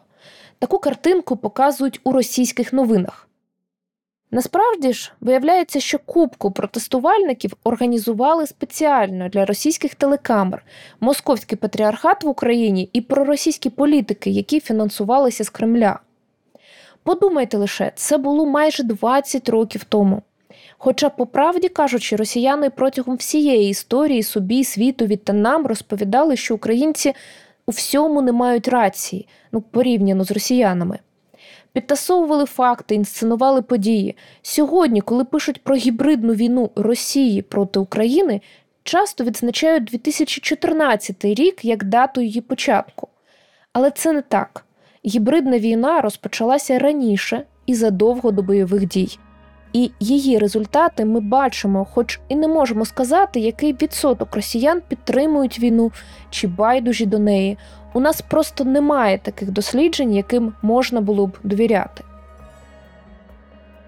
Таку 0.59 0.79
картинку 0.79 1.37
показують 1.37 1.99
у 2.03 2.11
російських 2.11 2.73
новинах. 2.73 3.27
Насправді 4.33 4.93
ж 4.93 5.11
виявляється, 5.21 5.79
що 5.79 5.99
купку 5.99 6.51
протестувальників 6.51 7.53
організували 7.63 8.47
спеціально 8.47 9.29
для 9.29 9.45
російських 9.45 9.95
телекамер, 9.95 10.65
московський 10.99 11.57
патріархат 11.57 12.23
в 12.23 12.27
Україні 12.27 12.89
і 12.93 13.01
проросійські 13.01 13.69
політики, 13.69 14.29
які 14.29 14.59
фінансувалися 14.59 15.43
з 15.43 15.49
Кремля. 15.49 15.99
Подумайте 17.03 17.57
лише, 17.57 17.91
це 17.95 18.17
було 18.17 18.45
майже 18.45 18.83
20 18.83 19.49
років 19.49 19.83
тому. 19.83 20.21
Хоча, 20.83 21.09
по 21.09 21.25
правді 21.25 21.69
кажучи, 21.69 22.15
росіяни 22.15 22.69
протягом 22.69 23.15
всієї 23.15 23.69
історії 23.69 24.23
собі, 24.23 24.63
світові 24.63 25.15
та 25.15 25.33
нам 25.33 25.67
розповідали, 25.67 26.35
що 26.35 26.55
українці 26.55 27.13
у 27.65 27.71
всьому 27.71 28.21
не 28.21 28.31
мають 28.31 28.67
рації, 28.67 29.27
ну 29.51 29.61
порівняно 29.61 30.23
з 30.23 30.31
росіянами. 30.31 30.99
Підтасовували 31.73 32.45
факти, 32.45 32.95
інсценували 32.95 33.61
події. 33.61 34.15
Сьогодні, 34.41 35.01
коли 35.01 35.23
пишуть 35.25 35.63
про 35.63 35.75
гібридну 35.75 36.33
війну 36.33 36.69
Росії 36.75 37.41
проти 37.41 37.79
України, 37.79 38.41
часто 38.83 39.23
відзначають 39.23 39.83
2014 39.83 41.25
рік 41.25 41.65
як 41.65 41.83
дату 41.83 42.21
її 42.21 42.41
початку. 42.41 43.07
Але 43.73 43.91
це 43.91 44.13
не 44.13 44.21
так. 44.21 44.65
Гібридна 45.05 45.59
війна 45.59 46.01
розпочалася 46.01 46.79
раніше 46.79 47.43
і 47.65 47.75
задовго 47.75 48.31
до 48.31 48.41
бойових 48.41 48.87
дій. 48.87 49.17
І 49.73 49.91
її 49.99 50.37
результати 50.37 51.05
ми 51.05 51.19
бачимо, 51.19 51.87
хоч 51.91 52.19
і 52.29 52.35
не 52.35 52.47
можемо 52.47 52.85
сказати, 52.85 53.39
який 53.39 53.73
відсоток 53.73 54.35
росіян 54.35 54.81
підтримують 54.87 55.59
війну 55.59 55.91
чи 56.29 56.47
байдужі 56.47 57.05
до 57.05 57.19
неї. 57.19 57.57
У 57.93 57.99
нас 57.99 58.21
просто 58.21 58.63
немає 58.63 59.17
таких 59.17 59.51
досліджень, 59.51 60.15
яким 60.15 60.53
можна 60.61 61.01
було 61.01 61.27
б 61.27 61.37
довіряти. 61.43 62.03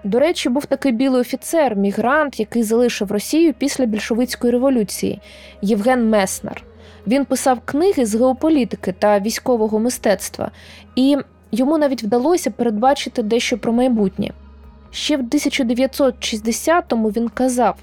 До 0.04 0.20
речі, 0.20 0.50
був 0.50 0.66
такий 0.66 0.92
білий 0.92 1.22
офіцер, 1.22 1.76
мігрант, 1.76 2.40
який 2.40 2.64
залишив 2.64 3.12
Росію 3.12 3.54
після 3.54 3.86
більшовицької 3.86 4.54
революції 4.54 5.22
Євген 5.62 6.10
Меснер. 6.10 6.64
Він 7.08 7.26
писав 7.26 7.60
книги 7.66 8.06
з 8.06 8.16
геополітики 8.16 8.92
та 9.00 9.20
військового 9.20 9.80
мистецтва, 9.80 10.52
і 10.96 11.18
йому 11.52 11.78
навіть 11.78 12.04
вдалося 12.04 12.52
передбачити 12.52 13.24
дещо 13.24 13.58
про 13.58 13.74
майбутнє. 13.74 14.32
Ще 14.94 15.18
в 15.18 15.22
1960-му 15.22 17.10
він 17.10 17.30
казав: 17.30 17.76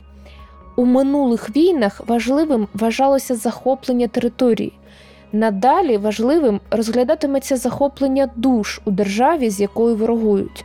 у 0.76 0.84
минулих 0.84 1.56
війнах 1.56 2.00
важливим 2.06 2.68
вважалося 2.74 3.36
захоплення 3.36 4.08
території. 4.08 4.72
Надалі 5.32 5.96
важливим 5.96 6.60
розглядатиметься 6.70 7.56
захоплення 7.56 8.30
душ 8.36 8.80
у 8.84 8.90
державі, 8.90 9.50
з 9.50 9.60
якою 9.60 9.96
ворогують. 9.96 10.64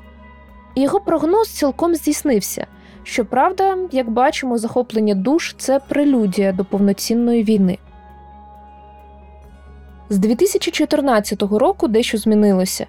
Його 0.76 1.00
прогноз 1.00 1.50
цілком 1.50 1.96
здійснився. 1.96 2.68
Щоправда, 3.04 3.78
як 3.92 4.10
бачимо, 4.10 4.58
захоплення 4.58 5.16
душ 5.16 5.56
це 5.58 5.80
прелюдія 5.80 6.52
до 6.52 6.66
повноцінної 6.66 7.44
війни. 7.44 7.78
З 10.10 10.18
2014 10.18 11.42
року 11.42 11.88
дещо 11.88 12.18
змінилося. 12.18 12.88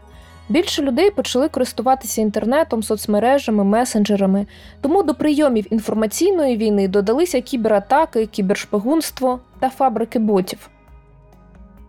Більше 0.48 0.82
людей 0.82 1.10
почали 1.10 1.48
користуватися 1.48 2.20
інтернетом, 2.20 2.82
соцмережами, 2.82 3.64
месенджерами, 3.64 4.46
тому 4.80 5.02
до 5.02 5.14
прийомів 5.14 5.72
інформаційної 5.72 6.56
війни 6.56 6.88
додалися 6.88 7.40
кібератаки, 7.40 8.26
кібершпигунство 8.26 9.40
та 9.60 9.70
фабрики 9.70 10.18
ботів. 10.18 10.70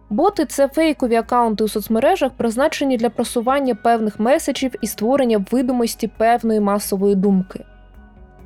Боти 0.09 0.45
це 0.45 0.67
фейкові 0.67 1.15
акаунти 1.15 1.63
у 1.63 1.67
соцмережах, 1.67 2.31
призначені 2.37 2.97
для 2.97 3.09
просування 3.09 3.75
певних 3.75 4.19
меседжів 4.19 4.71
і 4.81 4.87
створення 4.87 5.45
видимості 5.51 6.07
певної 6.17 6.59
масової 6.59 7.15
думки. 7.15 7.63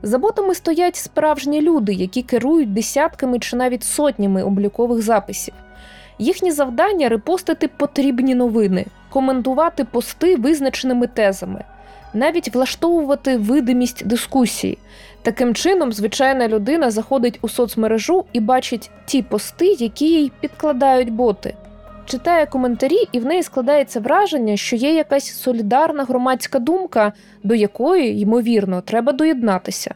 За 0.04 0.18
ботами 0.18 0.56
стоять 0.56 0.96
справжні 0.96 1.62
люди, 1.62 1.94
які 1.94 2.22
керують 2.22 2.74
десятками 2.74 3.40
чи 3.40 3.56
навіть 3.56 3.84
сотнями 3.84 4.44
облікових 4.44 5.02
записів. 5.02 5.54
Їхнє 6.20 6.52
завдання 6.52 7.10
репостити 7.10 7.68
потрібні 7.68 8.36
новини, 8.36 8.86
коментувати 9.12 9.86
пости 9.86 10.36
визначеними 10.36 11.08
тезами, 11.08 11.64
навіть 12.14 12.56
влаштовувати 12.56 13.38
видимість 13.38 14.08
дискусії. 14.08 14.78
Таким 15.22 15.56
чином, 15.56 15.92
звичайна 15.92 16.48
людина 16.48 16.92
заходить 16.92 17.40
у 17.42 17.50
соцмережу 17.50 18.26
і 18.34 18.40
бачить 18.40 18.92
ті 19.06 19.22
пости, 19.22 19.66
які 19.66 20.06
їй 20.06 20.32
підкладають 20.40 21.12
боти. 21.12 21.56
Читає 22.06 22.46
коментарі, 22.46 23.08
і 23.12 23.20
в 23.20 23.26
неї 23.26 23.44
складається 23.44 24.00
враження, 24.00 24.58
що 24.58 24.76
є 24.76 24.94
якась 24.94 25.34
солідарна 25.34 26.04
громадська 26.04 26.60
думка, 26.60 27.14
до 27.44 27.56
якої, 27.56 28.20
ймовірно, 28.22 28.82
треба 28.82 29.12
доєднатися. 29.12 29.96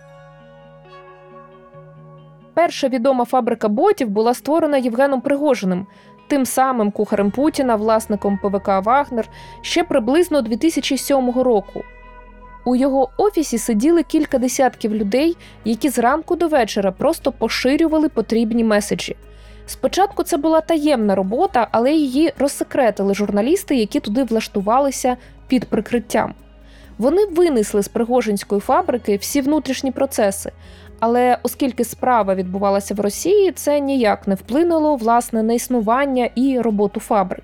Перша 2.54 2.88
відома 2.88 3.26
фабрика 3.26 3.68
ботів 3.68 4.10
була 4.10 4.34
створена 4.34 4.78
Євгеном 4.78 5.22
Пригожиним, 5.22 5.88
тим 6.28 6.46
самим 6.46 6.92
кухарем 6.92 7.32
Путіна, 7.32 7.76
власником 7.76 8.40
ПВК 8.44 8.68
Вагнер, 8.68 9.30
ще 9.62 9.84
приблизно 9.84 10.42
2007 10.42 11.32
року. 11.32 11.84
У 12.66 12.76
його 12.76 13.10
офісі 13.18 13.58
сиділи 13.58 14.04
кілька 14.04 14.38
десятків 14.38 14.96
людей, 14.96 15.38
які 15.66 15.90
зранку 15.90 16.36
до 16.36 16.48
вечора 16.48 16.92
просто 16.92 17.32
поширювали 17.32 18.10
потрібні 18.10 18.64
меседжі. 18.64 19.16
Спочатку 19.68 20.24
це 20.24 20.38
була 20.38 20.62
таємна 20.62 21.16
робота, 21.16 21.68
але 21.72 21.94
її 21.94 22.34
розсекретили 22.40 23.16
журналісти, 23.16 23.76
які 23.76 24.00
туди 24.00 24.24
влаштувалися 24.24 25.18
під 25.48 25.66
прикриттям. 25.66 26.34
Вони 26.98 27.26
винесли 27.26 27.84
з 27.84 27.88
Пригожинської 27.88 28.62
фабрики 28.62 29.18
всі 29.18 29.42
внутрішні 29.42 29.92
процеси, 29.92 30.52
але 31.00 31.38
оскільки 31.44 31.84
справа 31.84 32.36
відбувалася 32.36 32.94
в 32.94 33.00
Росії, 33.00 33.52
це 33.52 33.80
ніяк 33.80 34.28
не 34.28 34.36
вплинуло 34.36 34.96
власне 34.96 35.44
на 35.44 35.54
існування 35.54 36.30
і 36.36 36.60
роботу 36.60 37.00
фабрик. 37.00 37.44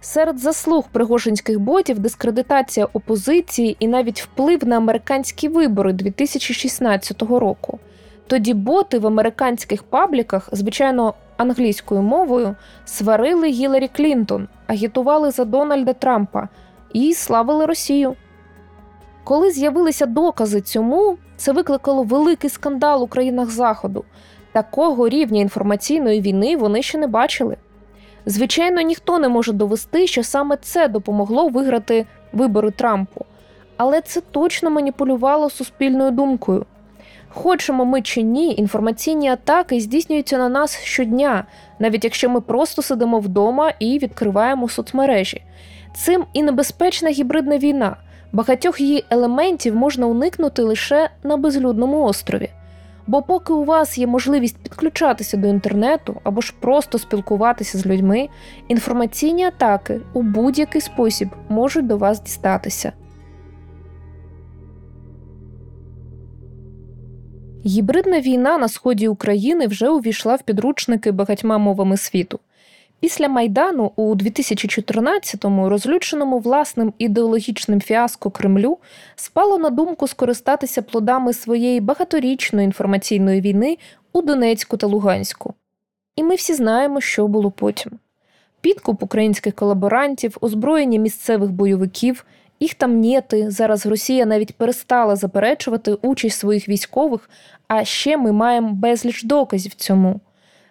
Серед 0.00 0.38
заслуг 0.38 0.84
пригожинських 0.92 1.60
ботів 1.60 1.98
дискредитація 1.98 2.88
опозиції 2.92 3.76
і 3.80 3.88
навіть 3.88 4.22
вплив 4.22 4.64
на 4.64 4.76
американські 4.76 5.48
вибори 5.48 5.92
2016 5.92 7.22
року. 7.22 7.78
Тоді 8.26 8.54
боти 8.54 8.98
в 8.98 9.06
американських 9.06 9.82
пабліках, 9.82 10.48
звичайно, 10.52 11.14
англійською 11.36 12.02
мовою, 12.02 12.56
сварили 12.84 13.48
Гіларі 13.48 13.88
Клінтон, 13.88 14.48
агітували 14.66 15.30
за 15.30 15.44
Дональда 15.44 15.92
Трампа 15.92 16.48
і 16.92 17.14
славили 17.14 17.66
Росію. 17.66 18.16
Коли 19.24 19.50
з'явилися 19.50 20.06
докази 20.06 20.60
цьому, 20.60 21.16
це 21.38 21.52
викликало 21.52 22.02
великий 22.02 22.50
скандал 22.50 23.02
у 23.02 23.06
країнах 23.06 23.50
Заходу. 23.50 24.04
Такого 24.52 25.08
рівня 25.08 25.40
інформаційної 25.40 26.20
війни 26.20 26.56
вони 26.56 26.82
ще 26.82 26.98
не 26.98 27.06
бачили. 27.06 27.56
Звичайно, 28.26 28.80
ніхто 28.80 29.18
не 29.18 29.28
може 29.28 29.52
довести, 29.52 30.06
що 30.06 30.22
саме 30.22 30.56
це 30.56 30.88
допомогло 30.88 31.48
виграти 31.48 32.06
вибори 32.32 32.70
Трампу, 32.70 33.24
але 33.76 34.00
це 34.00 34.20
точно 34.20 34.70
маніпулювало 34.70 35.50
суспільною 35.50 36.10
думкою. 36.10 36.66
Хочемо 37.28 37.84
ми 37.84 38.02
чи 38.02 38.22
ні, 38.22 38.54
інформаційні 38.54 39.28
атаки 39.28 39.80
здійснюються 39.80 40.38
на 40.38 40.48
нас 40.48 40.78
щодня, 40.82 41.44
навіть 41.78 42.04
якщо 42.04 42.30
ми 42.30 42.40
просто 42.40 42.82
сидимо 42.82 43.18
вдома 43.18 43.72
і 43.78 43.98
відкриваємо 43.98 44.68
соцмережі. 44.68 45.42
Цим 45.94 46.24
і 46.32 46.42
небезпечна 46.42 47.10
гібридна 47.10 47.58
війна. 47.58 47.96
Багатьох 48.32 48.80
її 48.80 49.04
елементів 49.10 49.76
можна 49.76 50.06
уникнути 50.06 50.62
лише 50.62 51.10
на 51.22 51.36
безлюдному 51.36 52.02
острові. 52.02 52.50
Бо 53.06 53.22
поки 53.22 53.52
у 53.52 53.64
вас 53.64 53.98
є 53.98 54.06
можливість 54.06 54.58
підключатися 54.58 55.36
до 55.36 55.48
інтернету 55.48 56.20
або 56.24 56.40
ж 56.40 56.54
просто 56.60 56.98
спілкуватися 56.98 57.78
з 57.78 57.86
людьми, 57.86 58.28
інформаційні 58.68 59.44
атаки 59.44 60.00
у 60.12 60.22
будь-який 60.22 60.80
спосіб 60.80 61.28
можуть 61.48 61.86
до 61.86 61.96
вас 61.96 62.22
дістатися. 62.22 62.92
Гібридна 67.66 68.20
війна 68.20 68.58
на 68.58 68.68
сході 68.68 69.08
України 69.08 69.66
вже 69.66 69.88
увійшла 69.88 70.34
в 70.34 70.42
підручники 70.42 71.12
багатьма 71.12 71.58
мовами 71.58 71.96
світу. 71.96 72.40
Після 73.00 73.28
Майдану 73.28 73.92
у 73.96 74.14
2014-му, 74.14 75.68
розлюченому 75.68 76.38
власним 76.38 76.92
ідеологічним 76.98 77.80
фіаско 77.80 78.30
Кремлю, 78.30 78.78
спало 79.16 79.58
на 79.58 79.70
думку 79.70 80.08
скористатися 80.08 80.82
плодами 80.82 81.32
своєї 81.32 81.80
багаторічної 81.80 82.64
інформаційної 82.64 83.40
війни 83.40 83.78
у 84.12 84.22
Донецьку 84.22 84.76
та 84.76 84.86
Луганську. 84.86 85.54
І 86.16 86.22
ми 86.22 86.34
всі 86.34 86.54
знаємо, 86.54 87.00
що 87.00 87.28
було 87.28 87.50
потім: 87.50 87.92
підкуп 88.60 89.02
українських 89.02 89.54
колаборантів, 89.54 90.36
озброєння 90.40 90.98
місцевих 90.98 91.50
бойовиків, 91.50 92.24
їх 92.60 92.74
там 92.74 93.00
нєти. 93.00 93.50
Зараз 93.50 93.86
Росія 93.86 94.26
навіть 94.26 94.56
перестала 94.56 95.16
заперечувати 95.16 95.92
участь 95.92 96.38
своїх 96.38 96.68
військових, 96.68 97.30
а 97.68 97.84
ще 97.84 98.16
ми 98.16 98.32
маємо 98.32 98.72
безліч 98.72 99.22
доказів 99.22 99.74
цьому 99.74 100.20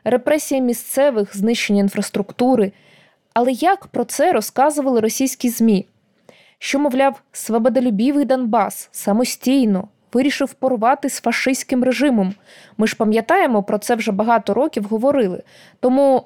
репресія 0.10 0.62
місцевих, 0.62 1.38
знищення 1.38 1.80
інфраструктури. 1.80 2.72
Але 3.34 3.52
як 3.52 3.88
про 3.88 4.04
це 4.04 4.34
розказували 4.34 5.00
російські 5.00 5.50
ЗМІ? 5.50 5.88
Що, 6.60 6.80
мовляв, 6.80 7.22
свободолюбівий 7.32 8.26
Донбас 8.26 8.90
самостійно 8.92 9.88
вирішив 10.14 10.54
порвати 10.54 11.10
з 11.10 11.22
фашистським 11.22 11.84
режимом. 11.84 12.34
Ми 12.78 12.88
ж 12.88 12.96
пам'ятаємо, 12.96 13.64
про 13.64 13.78
це 13.78 13.96
вже 13.96 14.12
багато 14.12 14.54
років 14.54 14.84
говорили. 14.84 15.44
Тому 15.80 16.24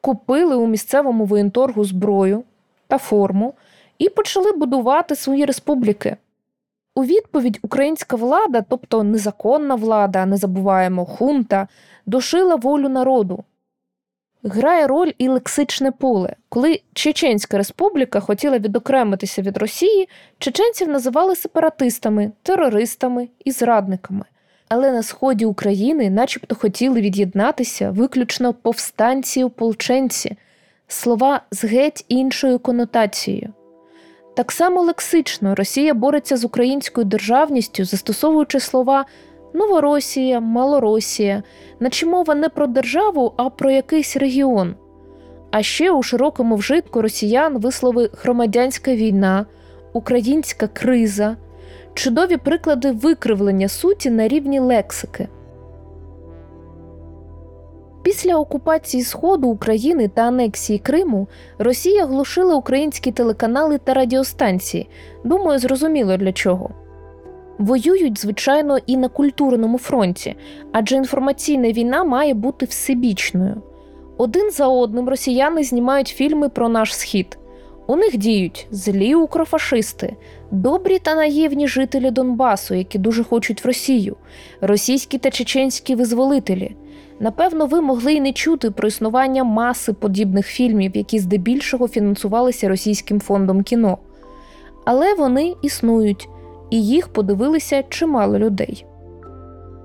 купили 0.00 0.56
у 0.56 0.66
місцевому 0.66 1.24
воєнторгу 1.24 1.84
зброю 1.84 2.44
та 2.88 2.98
форму 2.98 3.54
і 3.98 4.08
почали 4.08 4.52
будувати 4.52 5.16
свої 5.16 5.44
республіки. 5.44 6.16
У 6.94 7.04
відповідь 7.04 7.58
українська 7.62 8.16
влада, 8.16 8.64
тобто 8.68 9.02
незаконна 9.02 9.74
влада, 9.74 10.26
не 10.26 10.36
забуваємо 10.36 11.04
хунта, 11.04 11.68
душила 12.06 12.54
волю 12.56 12.88
народу. 12.88 13.44
Грає 14.44 14.86
роль 14.86 15.12
і 15.18 15.28
лексичне 15.28 15.92
поле. 15.92 16.36
Коли 16.48 16.80
Чеченська 16.92 17.58
республіка 17.58 18.20
хотіла 18.20 18.58
відокремитися 18.58 19.42
від 19.42 19.56
Росії, 19.56 20.08
чеченців 20.38 20.88
називали 20.88 21.36
сепаратистами, 21.36 22.32
терористами 22.42 23.28
і 23.44 23.50
зрадниками. 23.50 24.24
Але 24.68 24.92
на 24.92 25.02
сході 25.02 25.44
України, 25.44 26.10
начебто, 26.10 26.54
хотіли 26.54 27.00
від'єднатися 27.00 27.90
виключно 27.90 28.54
повстанці 28.54 29.44
ополченці, 29.44 30.36
слова 30.88 31.40
з 31.50 31.64
геть 31.64 32.04
іншою 32.08 32.58
конотацією. 32.58 33.52
Так 34.36 34.52
само 34.52 34.82
лексично 34.82 35.54
Росія 35.54 35.94
бореться 35.94 36.36
з 36.36 36.44
українською 36.44 37.04
державністю, 37.04 37.84
застосовуючи 37.84 38.60
слова 38.60 39.04
Новоросія, 39.54 40.40
Малоросія, 40.40 41.42
наче 41.80 42.06
мова 42.06 42.34
не 42.34 42.48
про 42.48 42.66
державу, 42.66 43.32
а 43.36 43.50
про 43.50 43.70
якийсь 43.70 44.16
регіон. 44.16 44.74
А 45.50 45.62
ще 45.62 45.92
у 45.92 46.02
широкому 46.02 46.56
вжитку 46.56 47.02
росіян 47.02 47.58
вислови 47.58 48.10
громадянська 48.22 48.94
війна, 48.94 49.46
українська 49.92 50.66
криза, 50.66 51.36
чудові 51.94 52.36
приклади 52.36 52.92
викривлення 52.92 53.68
суті 53.68 54.10
на 54.10 54.28
рівні 54.28 54.60
лексики. 54.60 55.28
Після 58.02 58.36
окупації 58.36 59.02
Сходу 59.02 59.48
України 59.48 60.08
та 60.08 60.22
анексії 60.22 60.78
Криму 60.78 61.28
Росія 61.58 62.06
глушила 62.06 62.54
українські 62.54 63.12
телеканали 63.12 63.78
та 63.78 63.94
радіостанції. 63.94 64.88
Думаю, 65.24 65.58
зрозуміло 65.58 66.16
для 66.16 66.32
чого. 66.32 66.70
Воюють, 67.62 68.20
звичайно, 68.20 68.78
і 68.86 68.96
на 68.96 69.08
культурному 69.08 69.78
фронті, 69.78 70.36
адже 70.72 70.96
інформаційна 70.96 71.72
війна 71.72 72.04
має 72.04 72.34
бути 72.34 72.66
всебічною. 72.66 73.62
Один 74.18 74.50
за 74.50 74.68
одним 74.68 75.08
росіяни 75.08 75.64
знімають 75.64 76.08
фільми 76.08 76.48
про 76.48 76.68
наш 76.68 76.96
схід. 76.96 77.38
У 77.86 77.96
них 77.96 78.16
діють 78.16 78.66
злі 78.70 79.14
укрофашисти, 79.14 80.16
добрі 80.50 80.98
та 80.98 81.14
наївні 81.14 81.68
жителі 81.68 82.10
Донбасу, 82.10 82.74
які 82.74 82.98
дуже 82.98 83.24
хочуть 83.24 83.64
в 83.64 83.66
Росію, 83.66 84.16
російські 84.60 85.18
та 85.18 85.30
чеченські 85.30 85.94
визволителі. 85.94 86.76
Напевно, 87.20 87.66
ви 87.66 87.80
могли 87.80 88.12
й 88.14 88.20
не 88.20 88.32
чути 88.32 88.70
про 88.70 88.88
існування 88.88 89.44
маси 89.44 89.92
подібних 89.92 90.46
фільмів, 90.46 90.96
які 90.96 91.18
здебільшого 91.18 91.88
фінансувалися 91.88 92.68
російським 92.68 93.20
фондом 93.20 93.62
кіно. 93.62 93.98
Але 94.84 95.14
вони 95.14 95.54
існують, 95.62 96.28
і 96.72 96.84
їх 96.84 97.08
подивилися 97.08 97.84
чимало 97.88 98.38
людей. 98.38 98.86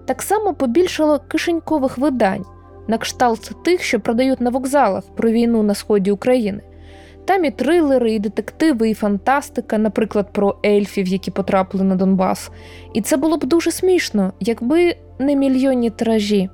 Так 0.05 0.21
само 0.21 0.53
побільшало 0.53 1.19
кишенькових 1.27 1.97
видань, 1.97 2.45
на 2.87 2.97
кшталт 2.97 3.51
тих, 3.63 3.83
що 3.83 3.99
продають 3.99 4.41
на 4.41 4.49
вокзалах 4.49 5.03
про 5.15 5.29
війну 5.29 5.63
на 5.63 5.75
сході 5.75 6.11
України. 6.11 6.61
Там 7.25 7.45
і 7.45 7.51
трилери, 7.51 8.13
і 8.13 8.19
детективи, 8.19 8.89
і 8.89 8.93
фантастика, 8.93 9.77
наприклад, 9.77 10.33
про 10.33 10.55
ельфів, 10.65 11.07
які 11.07 11.31
потрапили 11.31 11.83
на 11.83 11.95
Донбас. 11.95 12.51
І 12.93 13.01
це 13.01 13.17
було 13.17 13.37
б 13.37 13.45
дуже 13.45 13.71
смішно, 13.71 14.33
якби 14.39 14.95
не 15.19 15.35
мільйонні 15.35 15.89
тиражі. 15.89 16.49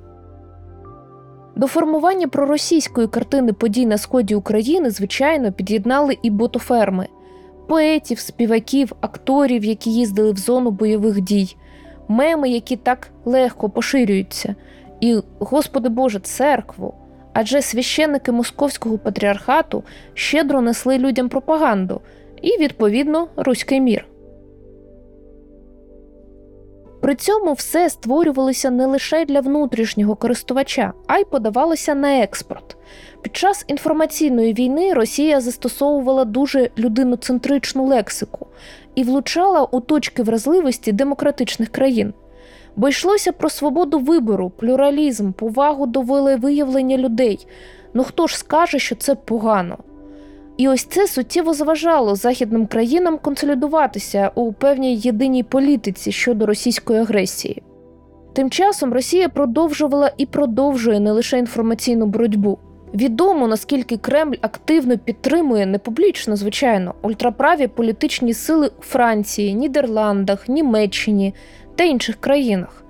До 1.56 1.66
формування 1.66 2.28
проросійської 2.28 3.08
картини 3.08 3.52
подій 3.52 3.86
на 3.86 3.98
сході 3.98 4.34
України, 4.34 4.90
звичайно, 4.90 5.52
під'єднали 5.52 6.16
і 6.22 6.30
ботоферми 6.30 7.06
поетів, 7.66 8.18
співаків, 8.18 8.92
акторів, 9.00 9.64
які 9.64 9.90
їздили 9.90 10.32
в 10.32 10.36
зону 10.36 10.70
бойових 10.70 11.20
дій, 11.20 11.56
меми, 12.08 12.48
які 12.48 12.76
так 12.76 13.08
легко 13.24 13.70
поширюються, 13.70 14.54
і, 15.00 15.20
Господи 15.38 15.88
Боже, 15.88 16.20
церкву. 16.20 16.94
Адже 17.32 17.62
священники 17.62 18.32
московського 18.32 18.98
патріархату 18.98 19.84
щедро 20.14 20.60
несли 20.60 20.98
людям 20.98 21.28
пропаганду 21.28 22.00
і, 22.42 22.58
відповідно, 22.58 23.28
руський 23.36 23.80
мір. 23.80 24.06
При 27.04 27.14
цьому 27.14 27.52
все 27.52 27.90
створювалося 27.90 28.70
не 28.70 28.86
лише 28.86 29.24
для 29.24 29.40
внутрішнього 29.40 30.16
користувача, 30.16 30.92
а 31.06 31.18
й 31.18 31.24
подавалося 31.24 31.94
на 31.94 32.18
експорт. 32.22 32.76
Під 33.24 33.36
час 33.36 33.64
інформаційної 33.68 34.52
війни 34.52 34.92
Росія 34.92 35.40
застосовувала 35.40 36.24
дуже 36.24 36.70
людиноцентричну 36.78 37.86
лексику 37.86 38.46
і 38.94 39.04
влучала 39.04 39.62
у 39.62 39.80
точки 39.80 40.22
вразливості 40.22 40.92
демократичних 40.92 41.68
країн. 41.68 42.14
Бо 42.76 42.88
йшлося 42.88 43.32
про 43.32 43.50
свободу 43.50 43.98
вибору, 43.98 44.50
плюралізм, 44.50 45.32
повагу 45.32 45.86
до 45.86 46.00
волевиявлення 46.00 46.98
людей. 46.98 47.46
Ну 47.94 48.04
хто 48.04 48.26
ж 48.26 48.38
скаже, 48.38 48.78
що 48.78 48.94
це 48.94 49.14
погано? 49.14 49.78
І 50.56 50.68
ось 50.68 50.84
це 50.84 51.06
суттєво 51.06 51.54
заважало 51.54 52.14
західним 52.14 52.66
країнам 52.66 53.18
консолідуватися 53.18 54.30
у 54.34 54.52
певній 54.52 54.96
єдиній 54.96 55.42
політиці 55.42 56.12
щодо 56.12 56.46
російської 56.46 57.00
агресії. 57.00 57.62
Тим 58.32 58.50
часом 58.50 58.92
Росія 58.92 59.28
продовжувала 59.28 60.12
і 60.16 60.26
продовжує 60.26 61.00
не 61.00 61.12
лише 61.12 61.38
інформаційну 61.38 62.06
боротьбу. 62.06 62.58
Відомо 62.94 63.48
наскільки 63.48 63.96
Кремль 63.96 64.36
активно 64.40 64.98
підтримує 64.98 65.66
не 65.66 65.78
публічно, 65.78 66.36
звичайно, 66.36 66.94
ультраправі 67.02 67.66
політичні 67.66 68.34
сили 68.34 68.70
у 68.78 68.82
Франції, 68.82 69.54
Нідерландах, 69.54 70.48
Німеччині 70.48 71.34
та 71.76 71.84
інших 71.84 72.16
країнах. 72.16 72.84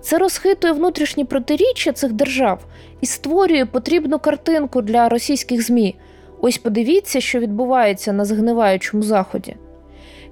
Це 0.00 0.18
розхитує 0.18 0.72
внутрішні 0.72 1.24
протиріччя 1.24 1.92
цих 1.92 2.12
держав 2.12 2.66
і 3.00 3.06
створює 3.06 3.64
потрібну 3.64 4.18
картинку 4.18 4.82
для 4.82 5.08
російських 5.08 5.66
ЗМІ. 5.66 5.96
Ось 6.40 6.58
подивіться, 6.58 7.20
що 7.20 7.38
відбувається 7.38 8.12
на 8.12 8.24
згниваючому 8.24 9.02
заході. 9.02 9.56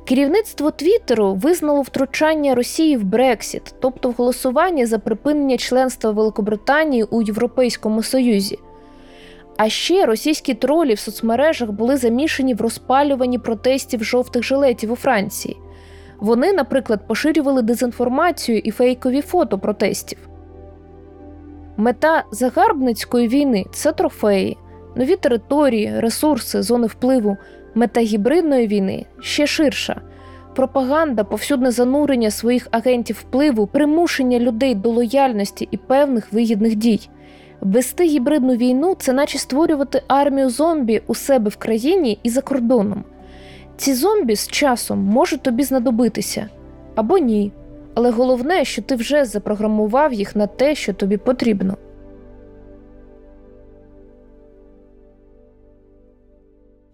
Керівництво 0.05 0.71
Твіттеру 0.71 1.35
визнало 1.35 1.83
втручання 1.83 2.55
Росії 2.55 2.97
в 2.97 3.05
Брексіт, 3.05 3.75
тобто 3.81 4.09
в 4.09 4.13
голосування 4.13 4.87
за 4.87 4.99
припинення 4.99 5.57
членства 5.57 6.11
Великобританії 6.11 7.03
у 7.03 7.23
Європейському 7.23 8.03
Союзі. 8.03 8.59
А 9.59 9.69
ще 9.69 10.07
російські 10.07 10.55
тролі 10.55 10.95
в 10.95 10.99
соцмережах 10.99 11.71
були 11.71 11.97
замішані 11.97 12.55
в 12.55 12.61
розпалюванні 12.61 13.39
протестів 13.39 14.05
жовтих 14.05 14.43
жилетів 14.43 14.93
у 14.93 14.97
Франції. 14.97 15.57
Вони, 16.21 16.53
наприклад, 16.53 17.07
поширювали 17.07 17.63
дезінформацію 17.63 18.59
і 18.59 18.71
фейкові 18.71 19.21
фото 19.21 19.59
протестів. 19.59 20.19
Мета 21.77 22.25
загарбницької 22.31 23.29
війни 23.29 23.65
це 23.73 23.93
трофеї, 23.93 24.57
нові 24.97 25.17
території, 25.17 26.01
ресурси, 26.01 26.63
зони 26.63 26.87
впливу. 26.87 27.37
Мета 27.75 28.01
гібридної 28.01 28.67
війни 28.67 29.07
ще 29.21 29.47
ширша. 29.47 30.01
Пропаганда, 30.57 31.25
повсюдне 31.25 31.71
занурення 31.71 32.31
своїх 32.31 32.69
агентів 32.71 33.17
впливу, 33.21 33.67
примушення 33.67 34.39
людей 34.39 34.75
до 34.75 34.91
лояльності 34.91 35.69
і 35.71 35.77
певних 35.77 36.33
вигідних 36.33 36.75
дій. 36.75 37.09
Вести 37.61 38.05
гібридну 38.05 38.57
війну 38.57 38.97
це 38.99 39.13
наче 39.13 39.39
створювати 39.39 40.03
армію 40.09 40.51
зомбі 40.51 41.03
у 41.07 41.15
себе 41.15 41.51
в 41.51 41.57
країні 41.57 42.19
і 42.23 42.31
за 42.31 42.41
кордоном. 42.41 43.05
Ці 43.77 43.95
зомбі 43.95 44.37
з 44.37 44.49
часом 44.49 44.99
можуть 44.99 45.43
тобі 45.43 45.63
знадобитися 45.63 46.49
або 46.95 47.19
ні. 47.19 47.53
Але 47.95 48.11
головне, 48.11 48.65
що 48.65 48.83
ти 48.83 48.95
вже 48.95 49.25
запрограмував 49.25 50.13
їх 50.13 50.37
на 50.37 50.47
те, 50.47 50.75
що 50.75 50.93
тобі 50.93 51.17
потрібно. 51.17 51.77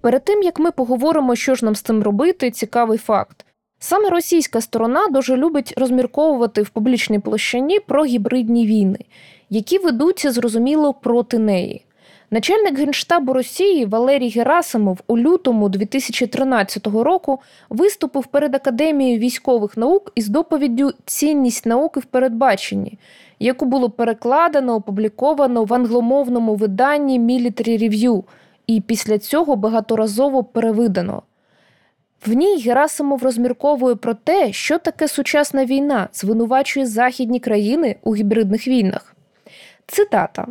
Перед 0.01 0.25
тим 0.25 0.43
як 0.43 0.59
ми 0.59 0.71
поговоримо, 0.71 1.35
що 1.35 1.55
ж 1.55 1.65
нам 1.65 1.75
з 1.75 1.81
цим 1.83 2.03
робити, 2.03 2.51
цікавий 2.51 2.99
факт. 2.99 3.47
Саме 3.79 4.11
російська 4.11 4.61
сторона 4.61 5.09
дуже 5.09 5.37
любить 5.37 5.75
розмірковувати 5.77 6.63
в 6.63 6.69
публічній 6.69 7.19
площині 7.19 7.81
про 7.81 8.05
гібридні 8.05 8.67
війни, 8.67 8.99
які 9.51 9.79
ведуться 9.79 10.33
зрозуміло 10.33 10.95
проти 10.95 11.39
неї. 11.39 11.85
Начальник 12.31 12.79
генштабу 12.79 13.33
Росії 13.33 13.85
Валерій 13.85 14.29
Герасимов 14.29 14.99
у 15.07 15.19
лютому 15.19 15.69
2013 15.69 16.87
року 16.87 17.41
виступив 17.71 18.27
перед 18.27 18.55
Академією 18.55 19.19
військових 19.19 19.77
наук 19.77 20.13
із 20.15 20.29
доповіддю 20.29 20.93
Цінність 21.05 21.67
науки 21.67 22.01
в 22.01 22.05
передбаченні, 22.05 22.99
яку 23.39 23.65
було 23.65 23.91
перекладено, 23.91 24.75
опубліковано 24.75 25.65
в 25.65 25.75
англомовному 25.75 26.55
виданні 26.55 27.21
Military 27.21 27.83
Review 27.83 28.25
і 28.67 28.81
після 28.81 29.19
цього 29.19 29.57
багаторазово 29.57 30.45
перевидано. 30.45 31.23
В 32.27 32.33
ній 32.33 32.63
Герасимов 32.63 33.23
розмірковує 33.23 33.95
про 33.95 34.15
те, 34.15 34.53
що 34.53 34.79
таке 34.79 35.09
сучасна 35.09 35.65
війна 35.65 36.09
звинувачує 36.13 36.87
західні 36.87 37.41
країни 37.41 37.97
у 38.03 38.17
гібридних 38.17 38.69
війнах. 38.69 39.17
Цитата. 39.87 40.47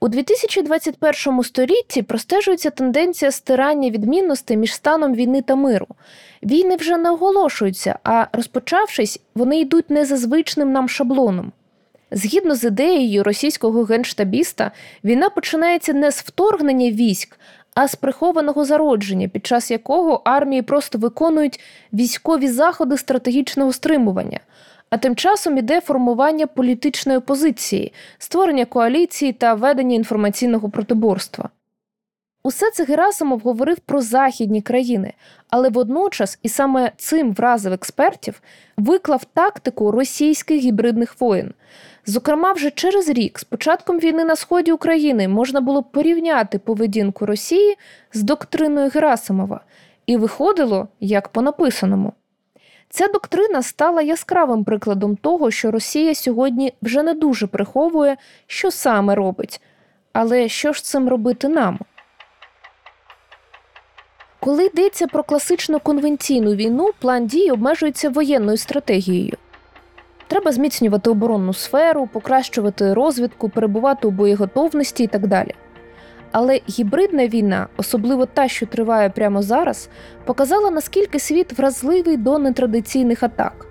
У 0.00 0.08
2021 0.08 1.42
столітті 1.42 2.02
простежується 2.02 2.70
тенденція 2.70 3.30
стирання 3.30 3.90
відмінностей 3.90 4.56
між 4.56 4.74
станом 4.74 5.14
війни 5.14 5.42
та 5.42 5.56
миру. 5.56 5.86
Війни 6.42 6.76
вже 6.76 6.96
не 6.96 7.10
оголошуються, 7.10 7.98
а 8.04 8.26
розпочавшись, 8.32 9.20
вони 9.34 9.60
йдуть 9.60 9.90
не 9.90 10.04
за 10.04 10.16
звичним 10.16 10.72
нам 10.72 10.88
шаблоном. 10.88 11.52
Згідно 12.10 12.54
з 12.54 12.64
ідеєю 12.64 13.22
російського 13.22 13.84
генштабіста, 13.84 14.70
війна 15.04 15.30
починається 15.30 15.92
не 15.92 16.12
з 16.12 16.20
вторгнення 16.20 16.90
військ, 16.90 17.38
а 17.76 17.88
з 17.88 17.94
прихованого 17.94 18.64
зародження, 18.64 19.28
під 19.28 19.46
час 19.46 19.70
якого 19.70 20.22
армії 20.24 20.62
просто 20.62 20.98
виконують 20.98 21.60
військові 21.92 22.48
заходи 22.48 22.96
стратегічного 22.96 23.72
стримування. 23.72 24.40
А 24.90 24.96
тим 24.96 25.16
часом 25.16 25.58
іде 25.58 25.80
формування 25.80 26.46
політичної 26.46 27.18
опозиції, 27.18 27.92
створення 28.18 28.64
коаліції 28.64 29.32
та 29.32 29.54
ведення 29.54 29.96
інформаційного 29.96 30.70
протиборства. 30.70 31.48
Усе 32.42 32.70
це 32.70 32.84
Герасимов 32.84 33.40
говорив 33.40 33.78
про 33.78 34.00
західні 34.00 34.62
країни, 34.62 35.12
але 35.50 35.68
водночас, 35.68 36.38
і 36.42 36.48
саме 36.48 36.92
цим 36.96 37.32
вразив 37.32 37.72
експертів, 37.72 38.42
виклав 38.76 39.24
тактику 39.24 39.90
російських 39.90 40.60
гібридних 40.60 41.20
воєн. 41.20 41.54
Зокрема, 42.08 42.52
вже 42.52 42.70
через 42.70 43.08
рік, 43.08 43.38
з 43.38 43.44
початком 43.44 43.98
війни 43.98 44.24
на 44.24 44.36
сході 44.36 44.72
України, 44.72 45.28
можна 45.28 45.60
було 45.60 45.82
порівняти 45.82 46.58
поведінку 46.58 47.26
Росії 47.26 47.76
з 48.12 48.22
доктриною 48.22 48.90
Герасимова, 48.94 49.60
і 50.06 50.16
виходило 50.16 50.88
як 51.00 51.28
по 51.28 51.42
написаному. 51.42 52.12
Ця 52.88 53.08
доктрина 53.08 53.62
стала 53.62 54.02
яскравим 54.02 54.64
прикладом 54.64 55.16
того, 55.16 55.50
що 55.50 55.70
Росія 55.70 56.14
сьогодні 56.14 56.72
вже 56.82 57.02
не 57.02 57.14
дуже 57.14 57.46
приховує, 57.46 58.16
що 58.46 58.70
саме 58.70 59.14
робить. 59.14 59.60
Але 60.12 60.48
що 60.48 60.72
ж 60.72 60.84
цим 60.84 61.08
робити 61.08 61.48
нам? 61.48 61.78
Коли 64.40 64.64
йдеться 64.64 65.06
про 65.06 65.22
класичну 65.22 65.80
конвенційну 65.80 66.54
війну, 66.54 66.90
план 67.00 67.26
дій 67.26 67.50
обмежується 67.50 68.08
воєнною 68.10 68.56
стратегією. 68.56 69.36
Треба 70.28 70.52
зміцнювати 70.52 71.10
оборонну 71.10 71.54
сферу, 71.54 72.08
покращувати 72.12 72.94
розвідку, 72.94 73.48
перебувати 73.48 74.08
у 74.08 74.10
боєготовності 74.10 75.04
і 75.04 75.06
так 75.06 75.26
далі. 75.26 75.54
Але 76.32 76.60
гібридна 76.68 77.26
війна, 77.26 77.66
особливо 77.76 78.26
та, 78.26 78.48
що 78.48 78.66
триває 78.66 79.10
прямо 79.10 79.42
зараз, 79.42 79.88
показала 80.24 80.70
наскільки 80.70 81.18
світ 81.18 81.58
вразливий 81.58 82.16
до 82.16 82.38
нетрадиційних 82.38 83.22
атак. 83.22 83.66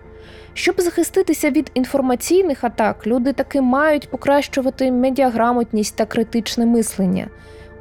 Щоб 0.53 0.81
захиститися 0.81 1.49
від 1.49 1.71
інформаційних 1.73 2.63
атак, 2.63 3.07
люди 3.07 3.33
таки 3.33 3.61
мають 3.61 4.09
покращувати 4.09 4.91
медіаграмотність 4.91 5.95
та 5.95 6.05
критичне 6.05 6.65
мислення 6.65 7.27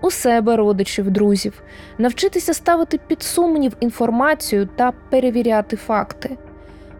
у 0.00 0.10
себе, 0.10 0.56
родичів, 0.56 1.10
друзів, 1.10 1.62
навчитися 1.98 2.54
ставити 2.54 3.00
під 3.06 3.22
сумнів 3.22 3.76
інформацію 3.80 4.68
та 4.76 4.92
перевіряти 5.10 5.76
факти. 5.76 6.36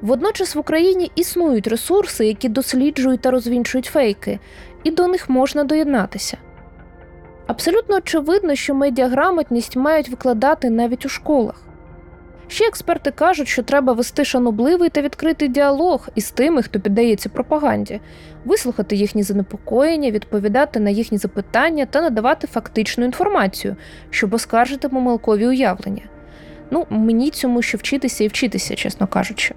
Водночас 0.05 0.55
в 0.55 0.59
Україні 0.59 1.11
існують 1.15 1.67
ресурси, 1.67 2.27
які 2.27 2.49
досліджують 2.49 3.21
та 3.21 3.31
розвінчують 3.31 3.87
фейки, 3.87 4.39
і 4.83 4.91
до 4.91 5.07
них 5.07 5.31
можна 5.31 5.65
доєднатися. 5.65 6.37
Абсолютно 7.47 7.97
очевидно, 7.97 8.55
що 8.55 8.75
медіаграмотність 8.75 9.77
мають 9.77 10.09
викладати 10.09 10.71
навіть 10.71 11.07
у 11.07 11.09
школах. 11.09 11.63
Ще 12.49 12.69
експерти 12.69 13.11
кажуть, 13.11 13.49
що 13.49 13.63
треба 13.63 13.93
вести 13.93 14.25
шанобливий 14.25 14.89
та 14.89 15.03
відкритий 15.03 15.49
діалог 15.49 16.09
із 16.15 16.31
тими, 16.31 16.63
хто 16.63 16.81
піддається 16.81 17.29
пропаганді, 17.29 18.01
вислухати 18.45 18.97
їхні 18.97 19.23
занепокоєння, 19.23 20.11
відповідати 20.11 20.81
на 20.81 20.91
їхні 20.91 21.19
запитання 21.19 21.87
та 21.87 22.01
надавати 22.01 22.47
фактичну 22.47 23.05
інформацію, 23.05 23.77
щоб 24.11 24.35
оскаржити 24.35 24.89
помилкові 24.89 25.47
уявлення. 25.47 26.03
Ну, 26.71 26.87
мені 26.91 27.31
цьому 27.31 27.63
ще 27.63 27.77
вчитися 27.77 28.25
і 28.25 28.29
вчитися, 28.29 28.75
чесно 28.75 29.07
кажучи. 29.07 29.55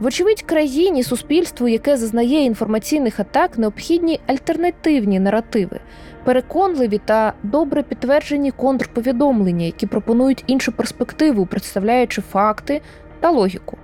Вочевидь, 0.00 0.42
країні, 0.42 1.02
суспільству, 1.02 1.68
яке 1.68 1.96
зазнає 1.96 2.44
інформаційних 2.44 3.20
атак, 3.20 3.58
необхідні 3.58 4.20
альтернативні 4.26 5.20
наративи, 5.20 5.80
переконливі 6.24 7.00
та 7.04 7.32
добре 7.42 7.82
підтверджені 7.82 8.50
контрповідомлення, 8.50 9.66
які 9.66 9.86
пропонують 9.86 10.44
іншу 10.46 10.72
перспективу, 10.72 11.46
представляючи 11.46 12.22
факти 12.22 12.80
та 13.20 13.30
логіку. 13.30 13.78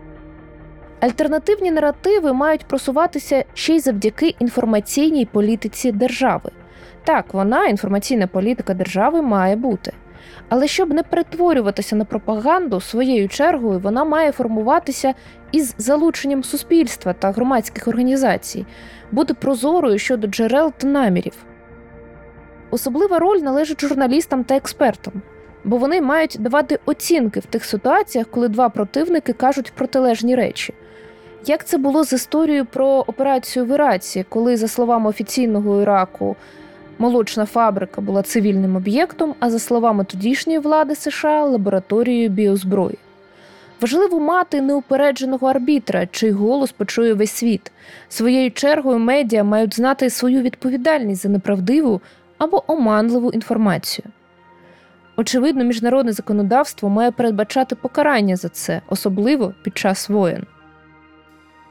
Альтернативні 1.01 1.71
наративи 1.71 2.33
мають 2.33 2.65
просуватися 2.65 3.45
ще 3.55 3.77
й 3.77 3.81
завдяки 3.81 4.35
інформаційній 4.39 5.25
політиці 5.25 5.93
держави. 5.93 6.51
Так, 7.05 7.35
вона, 7.35 7.67
інформаційна 7.67 8.27
політика 8.27 8.75
держави, 8.75 9.23
має 9.23 9.57
бути. 9.57 9.93
Але 10.51 10.67
щоб 10.67 10.93
не 10.93 11.03
перетворюватися 11.03 11.97
на 11.97 12.05
пропаганду, 12.05 12.81
своєю 12.81 13.29
чергою 13.29 13.79
вона 13.79 14.05
має 14.05 14.33
формуватися 14.33 15.15
із 15.53 15.75
залученням 15.79 16.45
суспільства 16.45 17.13
та 17.13 17.31
громадських 17.31 17.89
організацій, 17.89 18.67
бути 19.13 19.35
прозорою 19.35 19.99
щодо 19.99 20.27
джерел 20.27 20.73
та 20.79 20.87
намірів. 20.87 21.33
Особлива 22.71 23.19
роль 23.19 23.39
належить 23.39 23.81
журналістам 23.81 24.45
та 24.45 24.57
експертам, 24.57 25.23
бо 25.65 25.77
вони 25.77 26.01
мають 26.01 26.37
давати 26.41 26.79
оцінки 26.87 27.41
в 27.41 27.47
тих 27.47 27.65
ситуаціях, 27.65 28.27
коли 28.31 28.49
два 28.49 28.69
противники 28.69 29.33
кажуть 29.33 29.73
протилежні 29.75 30.35
речі. 30.37 30.75
Як 31.47 31.65
це 31.65 31.79
було 31.79 32.05
з 32.05 32.13
історією 32.13 32.67
про 32.67 32.87
операцію 32.87 33.65
в 33.65 33.69
Іраці, 33.69 34.25
коли, 34.29 34.57
за 34.57 34.69
словами 34.69 35.11
офіційного 35.11 35.83
Іраку, 35.83 36.37
молочна 37.01 37.47
фабрика 37.47 38.01
була 38.01 38.23
цивільним 38.23 38.77
об'єктом, 38.77 39.35
а 39.41 39.51
за 39.51 39.59
словами 39.59 40.05
тодішньої 40.05 40.59
влади 40.59 40.95
США 40.95 41.45
лабораторією 41.45 42.29
біозброї? 42.29 42.99
Важливо 43.81 44.21
мати 44.21 44.61
неупередженого 44.61 45.47
арбітра, 45.47 46.07
чий 46.07 46.31
голос 46.31 46.73
почує 46.73 47.15
весь 47.15 47.31
світ. 47.31 47.73
Своєю 48.09 48.51
чергою 48.51 48.99
медіа 48.99 49.45
мають 49.45 49.77
знати 49.77 50.11
свою 50.11 50.43
відповідальність 50.43 51.23
за 51.23 51.29
неправдиву 51.29 52.01
або 52.39 52.73
оманливу 52.73 53.31
інформацію. 53.31 54.05
Очевидно, 55.17 55.65
міжнародне 55.65 56.13
законодавство 56.13 56.89
має 56.89 57.11
передбачати 57.11 57.75
покарання 57.75 58.37
за 58.37 58.49
це, 58.49 58.81
особливо 58.89 59.55
під 59.63 59.79
час 59.79 60.09
воєн. 60.09 60.47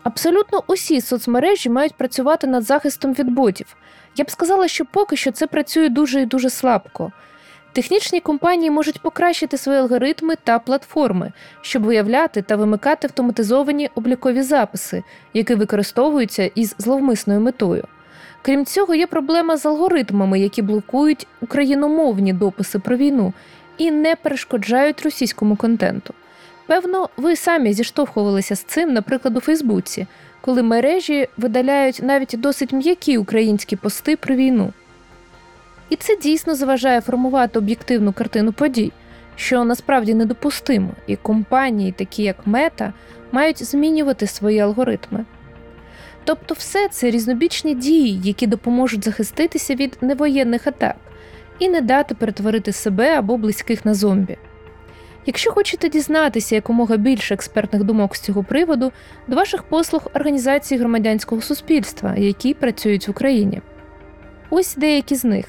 Абсолютно 0.03 0.63
усі 0.67 1.01
соцмережі 1.01 1.69
мають 1.69 1.95
працювати 1.95 2.47
над 2.47 2.63
захистом 2.63 3.13
від 3.13 3.29
ботів. 3.29 3.75
Я 4.15 4.25
б 4.25 4.31
сказала, 4.31 4.67
що 4.67 4.85
поки 4.85 5.15
що 5.15 5.31
це 5.31 5.47
працює 5.47 5.89
дуже 5.89 6.21
і 6.21 6.25
дуже 6.25 6.49
слабко. 6.49 7.11
Технічні 7.73 8.19
компанії 8.19 8.71
можуть 8.71 9.01
покращити 9.01 9.57
свої 9.57 9.79
алгоритми 9.79 10.35
та 10.43 10.59
платформи, 10.59 11.31
щоб 11.61 11.83
виявляти 11.83 12.41
та 12.41 12.55
вимикати 12.55 13.07
автоматизовані 13.07 13.89
облікові 13.95 14.41
записи, 14.41 15.03
які 15.33 15.55
використовуються 15.55 16.51
із 16.55 16.75
зловмисною 16.77 17.39
метою. 17.39 17.87
Крім 18.41 18.65
цього, 18.65 18.95
є 18.95 19.07
проблема 19.07 19.57
з 19.57 19.65
алгоритмами, 19.65 20.39
які 20.39 20.61
блокують 20.61 21.27
україномовні 21.41 22.33
дописи 22.33 22.79
про 22.79 22.97
війну 22.97 23.33
і 23.77 23.91
не 23.91 24.15
перешкоджають 24.15 25.01
російському 25.01 25.55
контенту. 25.55 26.13
Певно, 26.67 27.09
ви 27.17 27.35
самі 27.35 27.73
зіштовхувалися 27.73 28.55
з 28.55 28.63
цим, 28.63 28.93
наприклад, 28.93 29.37
у 29.37 29.39
Фейсбуці, 29.39 30.07
коли 30.41 30.63
мережі 30.63 31.27
видаляють 31.37 31.99
навіть 32.03 32.35
досить 32.37 32.73
м'які 32.73 33.17
українські 33.17 33.75
пости 33.75 34.15
про 34.15 34.35
війну. 34.35 34.73
І 35.89 35.95
це 35.95 36.17
дійсно 36.17 36.55
заважає 36.55 37.01
формувати 37.01 37.59
об'єктивну 37.59 38.13
картину 38.13 38.53
подій, 38.53 38.91
що 39.35 39.63
насправді 39.63 40.13
недопустимо, 40.13 40.89
і 41.07 41.15
компанії, 41.15 41.91
такі 41.91 42.23
як 42.23 42.47
Мета, 42.47 42.93
мають 43.31 43.63
змінювати 43.63 44.27
свої 44.27 44.59
алгоритми. 44.59 45.25
Тобто, 46.23 46.53
все 46.53 46.87
це 46.89 47.11
різнобічні 47.11 47.75
дії, 47.75 48.21
які 48.23 48.47
допоможуть 48.47 49.05
захиститися 49.05 49.75
від 49.75 49.97
невоєнних 50.01 50.67
атак 50.67 50.95
і 51.59 51.69
не 51.69 51.81
дати 51.81 52.15
перетворити 52.15 52.71
себе 52.71 53.17
або 53.17 53.37
близьких 53.37 53.85
на 53.85 53.93
зомбі. 53.93 54.37
Якщо 55.25 55.51
хочете 55.51 55.89
дізнатися 55.89 56.55
якомога 56.55 56.97
більше 56.97 57.33
експертних 57.33 57.83
думок 57.83 58.15
з 58.15 58.19
цього 58.19 58.43
приводу, 58.43 58.91
до 59.27 59.35
ваших 59.35 59.63
послуг 59.63 60.07
організації 60.13 60.79
громадянського 60.79 61.41
суспільства, 61.41 62.15
які 62.15 62.53
працюють 62.53 63.07
в 63.07 63.11
Україні. 63.11 63.61
Ось 64.49 64.75
деякі 64.75 65.15
з 65.15 65.23
них. 65.23 65.45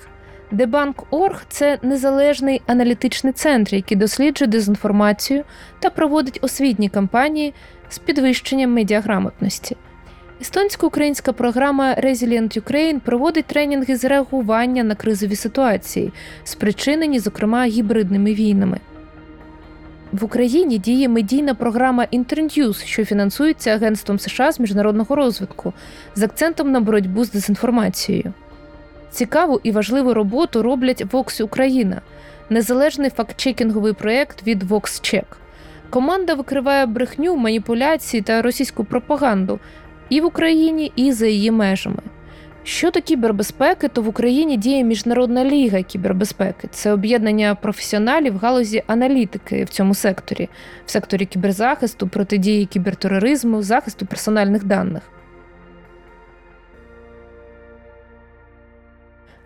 Дебанк.орг– 0.50 1.44
це 1.48 1.78
незалежний 1.82 2.62
аналітичний 2.66 3.32
центр, 3.32 3.74
який 3.74 3.96
досліджує 3.96 4.48
дезінформацію 4.48 5.44
та 5.80 5.90
проводить 5.90 6.38
освітні 6.42 6.88
кампанії 6.88 7.54
з 7.88 7.98
підвищенням 7.98 8.72
медіаграмотності. 8.72 9.76
Естонсько-українська 10.40 11.32
програма 11.32 11.94
Resilient 11.94 12.60
Ukraine 12.60 13.00
проводить 13.00 13.44
тренінги 13.44 13.96
з 13.96 14.04
реагування 14.04 14.84
на 14.84 14.94
кризові 14.94 15.36
ситуації, 15.36 16.12
спричинені, 16.44 17.18
зокрема, 17.18 17.64
гібридними 17.64 18.34
війнами. 18.34 18.80
В 20.12 20.24
Україні 20.24 20.78
діє 20.78 21.08
медійна 21.08 21.54
програма 21.54 22.06
Internews, 22.12 22.84
що 22.84 23.04
фінансується 23.04 23.70
Агентством 23.70 24.18
США 24.18 24.52
з 24.52 24.60
міжнародного 24.60 25.16
розвитку 25.16 25.72
з 26.14 26.22
акцентом 26.22 26.72
на 26.72 26.80
боротьбу 26.80 27.24
з 27.24 27.30
дезінформацією. 27.30 28.32
Цікаву 29.10 29.60
і 29.62 29.72
важливу 29.72 30.14
роботу 30.14 30.62
роблять 30.62 31.04
Vox 31.04 31.42
Україна, 31.42 32.00
незалежний 32.50 33.10
фактчекінговий 33.10 33.92
проєкт 33.92 34.46
від 34.46 34.62
VoxCheck. 34.62 35.24
Команда 35.90 36.34
викриває 36.34 36.86
брехню, 36.86 37.36
маніпуляції 37.36 38.22
та 38.22 38.42
російську 38.42 38.84
пропаганду 38.84 39.60
і 40.08 40.20
в 40.20 40.24
Україні, 40.24 40.92
і 40.96 41.12
за 41.12 41.26
її 41.26 41.50
межами. 41.50 42.02
Щодо 42.64 43.00
кібербезпеки, 43.00 43.88
то 43.88 44.02
в 44.02 44.08
Україні 44.08 44.56
діє 44.56 44.84
Міжнародна 44.84 45.44
ліга 45.44 45.82
кібербезпеки. 45.82 46.68
Це 46.70 46.92
об'єднання 46.92 47.54
професіоналів 47.54 48.38
галузі 48.38 48.82
аналітики 48.86 49.64
в 49.64 49.68
цьому 49.68 49.94
секторі, 49.94 50.48
в 50.86 50.90
секторі 50.90 51.26
кіберзахисту, 51.26 52.08
протидії 52.08 52.66
кібертероризму, 52.66 53.62
захисту 53.62 54.06
персональних 54.06 54.64
даних. 54.64 55.02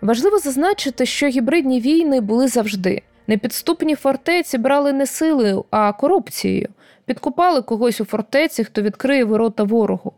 Важливо 0.01 0.39
зазначити, 0.39 1.05
що 1.05 1.27
гібридні 1.27 1.81
війни 1.81 2.21
були 2.21 2.47
завжди. 2.47 3.01
Непідступні 3.27 3.95
фортеці 3.95 4.57
брали 4.57 4.93
не 4.93 5.05
силою, 5.05 5.65
а 5.71 5.93
корупцією, 5.93 6.69
підкупали 7.05 7.61
когось 7.61 8.01
у 8.01 8.05
фортеці, 8.05 8.63
хто 8.63 8.81
відкриє 8.81 9.23
ворота 9.25 9.63
ворогу. 9.63 10.13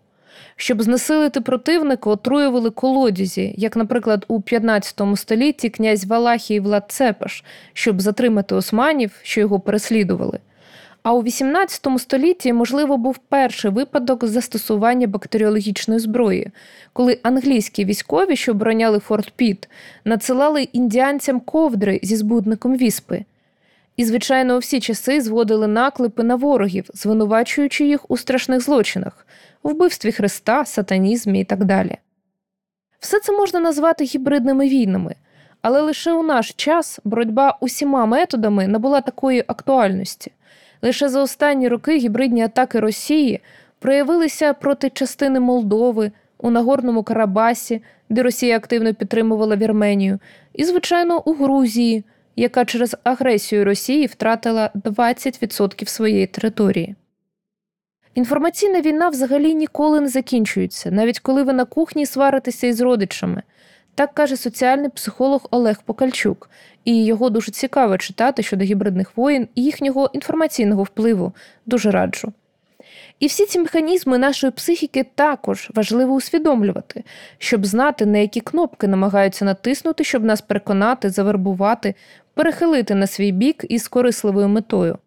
Щоб 0.60 0.82
знесилити 0.82 1.42
противника, 1.42 2.10
отруювали 2.10 2.70
колодязі, 2.70 3.54
як, 3.58 3.76
наприклад, 3.76 4.26
у 4.28 4.42
15 4.42 5.02
столітті 5.16 5.70
князь 5.70 6.06
Валахій 6.06 6.60
Влад 6.60 6.86
Цепаш, 6.88 7.44
щоб 7.74 8.02
затримати 8.02 8.56
османів, 8.56 9.12
що 9.24 9.42
його 9.42 9.60
переслідували. 9.60 10.40
А 11.04 11.14
у 11.14 11.24
18 11.24 11.88
столітті, 11.98 12.54
можливо, 12.54 12.98
був 12.98 13.18
перший 13.18 13.72
випадок 13.72 14.26
застосування 14.26 15.08
бактеріологічної 15.08 16.00
зброї, 16.00 16.52
коли 16.94 17.20
англійські 17.24 17.86
військові, 17.86 18.36
що 18.36 18.52
обороняли 18.52 19.00
Форт 19.00 19.32
Піт, 19.36 19.70
надсилали 20.06 20.64
індіанцям 20.64 21.40
ковдри 21.40 22.00
зі 22.04 22.16
збудником 22.16 22.78
віспи. 22.78 23.26
І, 23.98 24.06
звичайно, 24.06 24.56
у 24.56 24.60
всі 24.60 24.80
часи 24.80 25.22
зводили 25.22 25.68
наклепи 25.68 26.24
на 26.24 26.36
ворогів, 26.36 26.90
звинувачуючи 26.94 27.88
їх 27.88 28.12
у 28.12 28.18
страшних 28.18 28.62
злочинах, 28.62 29.28
вбивстві 29.64 30.12
Христа, 30.12 30.66
сатанізмі 30.66 31.42
і 31.42 31.44
так 31.44 31.66
далі. 31.66 31.98
Все 33.00 33.20
це 33.20 33.32
можна 33.32 33.60
назвати 33.60 34.04
гібридними 34.04 34.70
війнами, 34.70 35.16
але 35.62 35.82
лише 35.82 36.14
у 36.14 36.24
наш 36.24 36.54
час 36.54 37.00
боротьба 37.04 37.58
усіма 37.62 38.06
методами 38.06 38.68
набула 38.68 39.02
такої 39.02 39.44
актуальності. 39.48 40.32
Лише 40.82 41.10
за 41.10 41.22
останні 41.22 41.68
роки 41.68 41.98
гібридні 41.98 42.44
атаки 42.44 42.80
Росії 42.80 43.42
проявилися 43.80 44.54
проти 44.54 44.90
частини 44.90 45.40
Молдови 45.40 46.12
у 46.38 46.50
Нагорному 46.50 47.04
Карабасі, 47.04 47.82
де 48.10 48.24
Росія 48.24 48.58
активно 48.58 48.94
підтримувала 48.94 49.56
Вірменію, 49.56 50.20
і, 50.54 50.64
звичайно, 50.64 51.22
у 51.26 51.34
Грузії, 51.34 52.04
яка 52.38 52.66
через 52.66 52.96
агресію 53.04 53.66
Росії 53.66 54.06
втратила 54.06 54.72
20% 54.76 55.88
своєї 55.88 56.28
території. 56.28 56.96
Інформаційна 58.16 58.82
війна 58.82 59.10
взагалі 59.10 59.56
ніколи 59.56 60.02
не 60.02 60.08
закінчується, 60.08 60.92
навіть 60.92 61.20
коли 61.20 61.44
ви 61.44 61.54
на 61.54 61.66
кухні 61.66 62.06
сваритеся 62.06 62.68
із 62.68 62.82
родичами. 62.82 63.44
Так 63.96 64.14
каже 64.14 64.38
соціальний 64.38 64.90
психолог 64.90 65.48
Олег 65.52 65.82
Покальчук, 65.86 66.50
і 66.86 67.06
його 67.06 67.30
дуже 67.30 67.52
цікаво 67.52 67.98
читати 67.98 68.44
щодо 68.44 68.64
гібридних 68.64 69.18
воєн 69.18 69.48
і 69.56 69.64
їхнього 69.64 70.10
інформаційного 70.14 70.84
впливу. 70.84 71.34
Дуже 71.66 71.92
раджу. 71.92 72.34
І 73.20 73.28
всі 73.28 73.46
ці 73.46 73.60
механізми 73.60 74.18
нашої 74.18 74.52
психіки 74.52 75.06
також 75.16 75.72
важливо 75.74 76.14
усвідомлювати, 76.14 77.04
щоб 77.38 77.66
знати, 77.66 78.06
на 78.06 78.18
які 78.18 78.42
кнопки 78.42 78.88
намагаються 78.88 79.46
натиснути, 79.46 80.04
щоб 80.04 80.24
нас 80.24 80.42
переконати, 80.42 81.10
завербувати, 81.10 81.96
перехилити 82.38 82.96
на 82.96 83.08
свій 83.08 83.32
бік 83.32 83.66
із 83.70 83.88
корисливою 83.88 84.48
метою. 84.48 84.98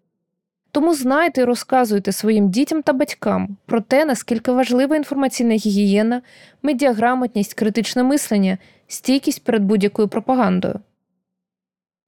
Тому 0.72 0.94
знайте 0.94 1.40
і 1.40 1.44
розказуйте 1.44 2.12
своїм 2.12 2.50
дітям 2.50 2.82
та 2.82 2.92
батькам 2.92 3.56
про 3.66 3.80
те, 3.80 4.04
наскільки 4.04 4.52
важлива 4.52 4.96
інформаційна 4.96 5.54
гігієна, 5.54 6.22
медіаграмотність, 6.62 7.54
критичне 7.54 8.02
мислення, 8.02 8.58
стійкість 8.88 9.44
перед 9.44 9.62
будь-якою 9.62 10.08
пропагандою. 10.08 10.80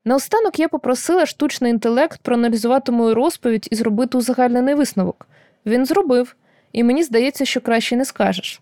Наостанок 0.04 0.58
я 0.58 0.68
попросила 0.68 1.26
штучний 1.26 1.70
інтелект 1.70 2.20
проаналізувати 2.20 2.92
мою 2.92 3.14
розповідь 3.14 3.68
і 3.70 3.76
зробити 3.76 4.18
узагальнений 4.18 4.74
висновок. 4.74 5.28
Він 5.66 5.86
зробив, 5.86 6.36
і 6.72 6.84
мені 6.84 7.02
здається, 7.02 7.44
що 7.44 7.60
краще 7.60 7.96
не 7.96 8.04
скажеш. 8.04 8.60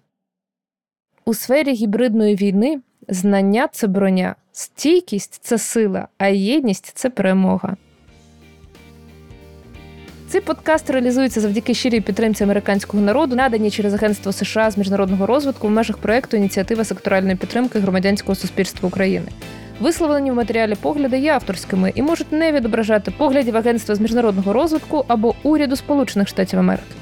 У 1.24 1.34
сфері 1.34 1.72
гібридної 1.72 2.36
війни 2.36 2.80
знання 3.08 3.68
це 3.72 3.86
броня, 3.86 4.34
стійкість 4.52 5.40
це 5.42 5.58
сила, 5.58 6.08
а 6.18 6.26
єдність 6.28 6.92
це 6.94 7.10
перемога. 7.10 7.76
Цей 10.28 10.40
подкаст 10.40 10.90
реалізується 10.90 11.40
завдяки 11.40 11.74
щирій 11.74 12.00
підтримці 12.00 12.44
американського 12.44 13.02
народу, 13.02 13.36
надані 13.36 13.70
через 13.70 13.94
Агентство 13.94 14.32
США 14.32 14.70
з 14.70 14.78
міжнародного 14.78 15.26
розвитку 15.26 15.68
в 15.68 15.70
межах 15.70 15.98
проекту 15.98 16.36
Ініціатива 16.36 16.84
секторальної 16.84 17.36
підтримки 17.36 17.78
громадянського 17.78 18.34
суспільства 18.34 18.88
України. 18.88 19.26
Висловлені 19.80 20.30
в 20.30 20.34
матеріалі 20.34 20.74
погляди 20.74 21.18
є 21.18 21.32
авторськими 21.32 21.92
і 21.94 22.02
можуть 22.02 22.32
не 22.32 22.52
відображати 22.52 23.10
поглядів 23.10 23.56
Агентства 23.56 23.94
з 23.94 24.00
міжнародного 24.00 24.52
розвитку 24.52 25.04
або 25.08 25.34
уряду 25.42 25.76
Сполучених 25.76 26.28
Штатів 26.28 26.58
Америки. 26.58 26.99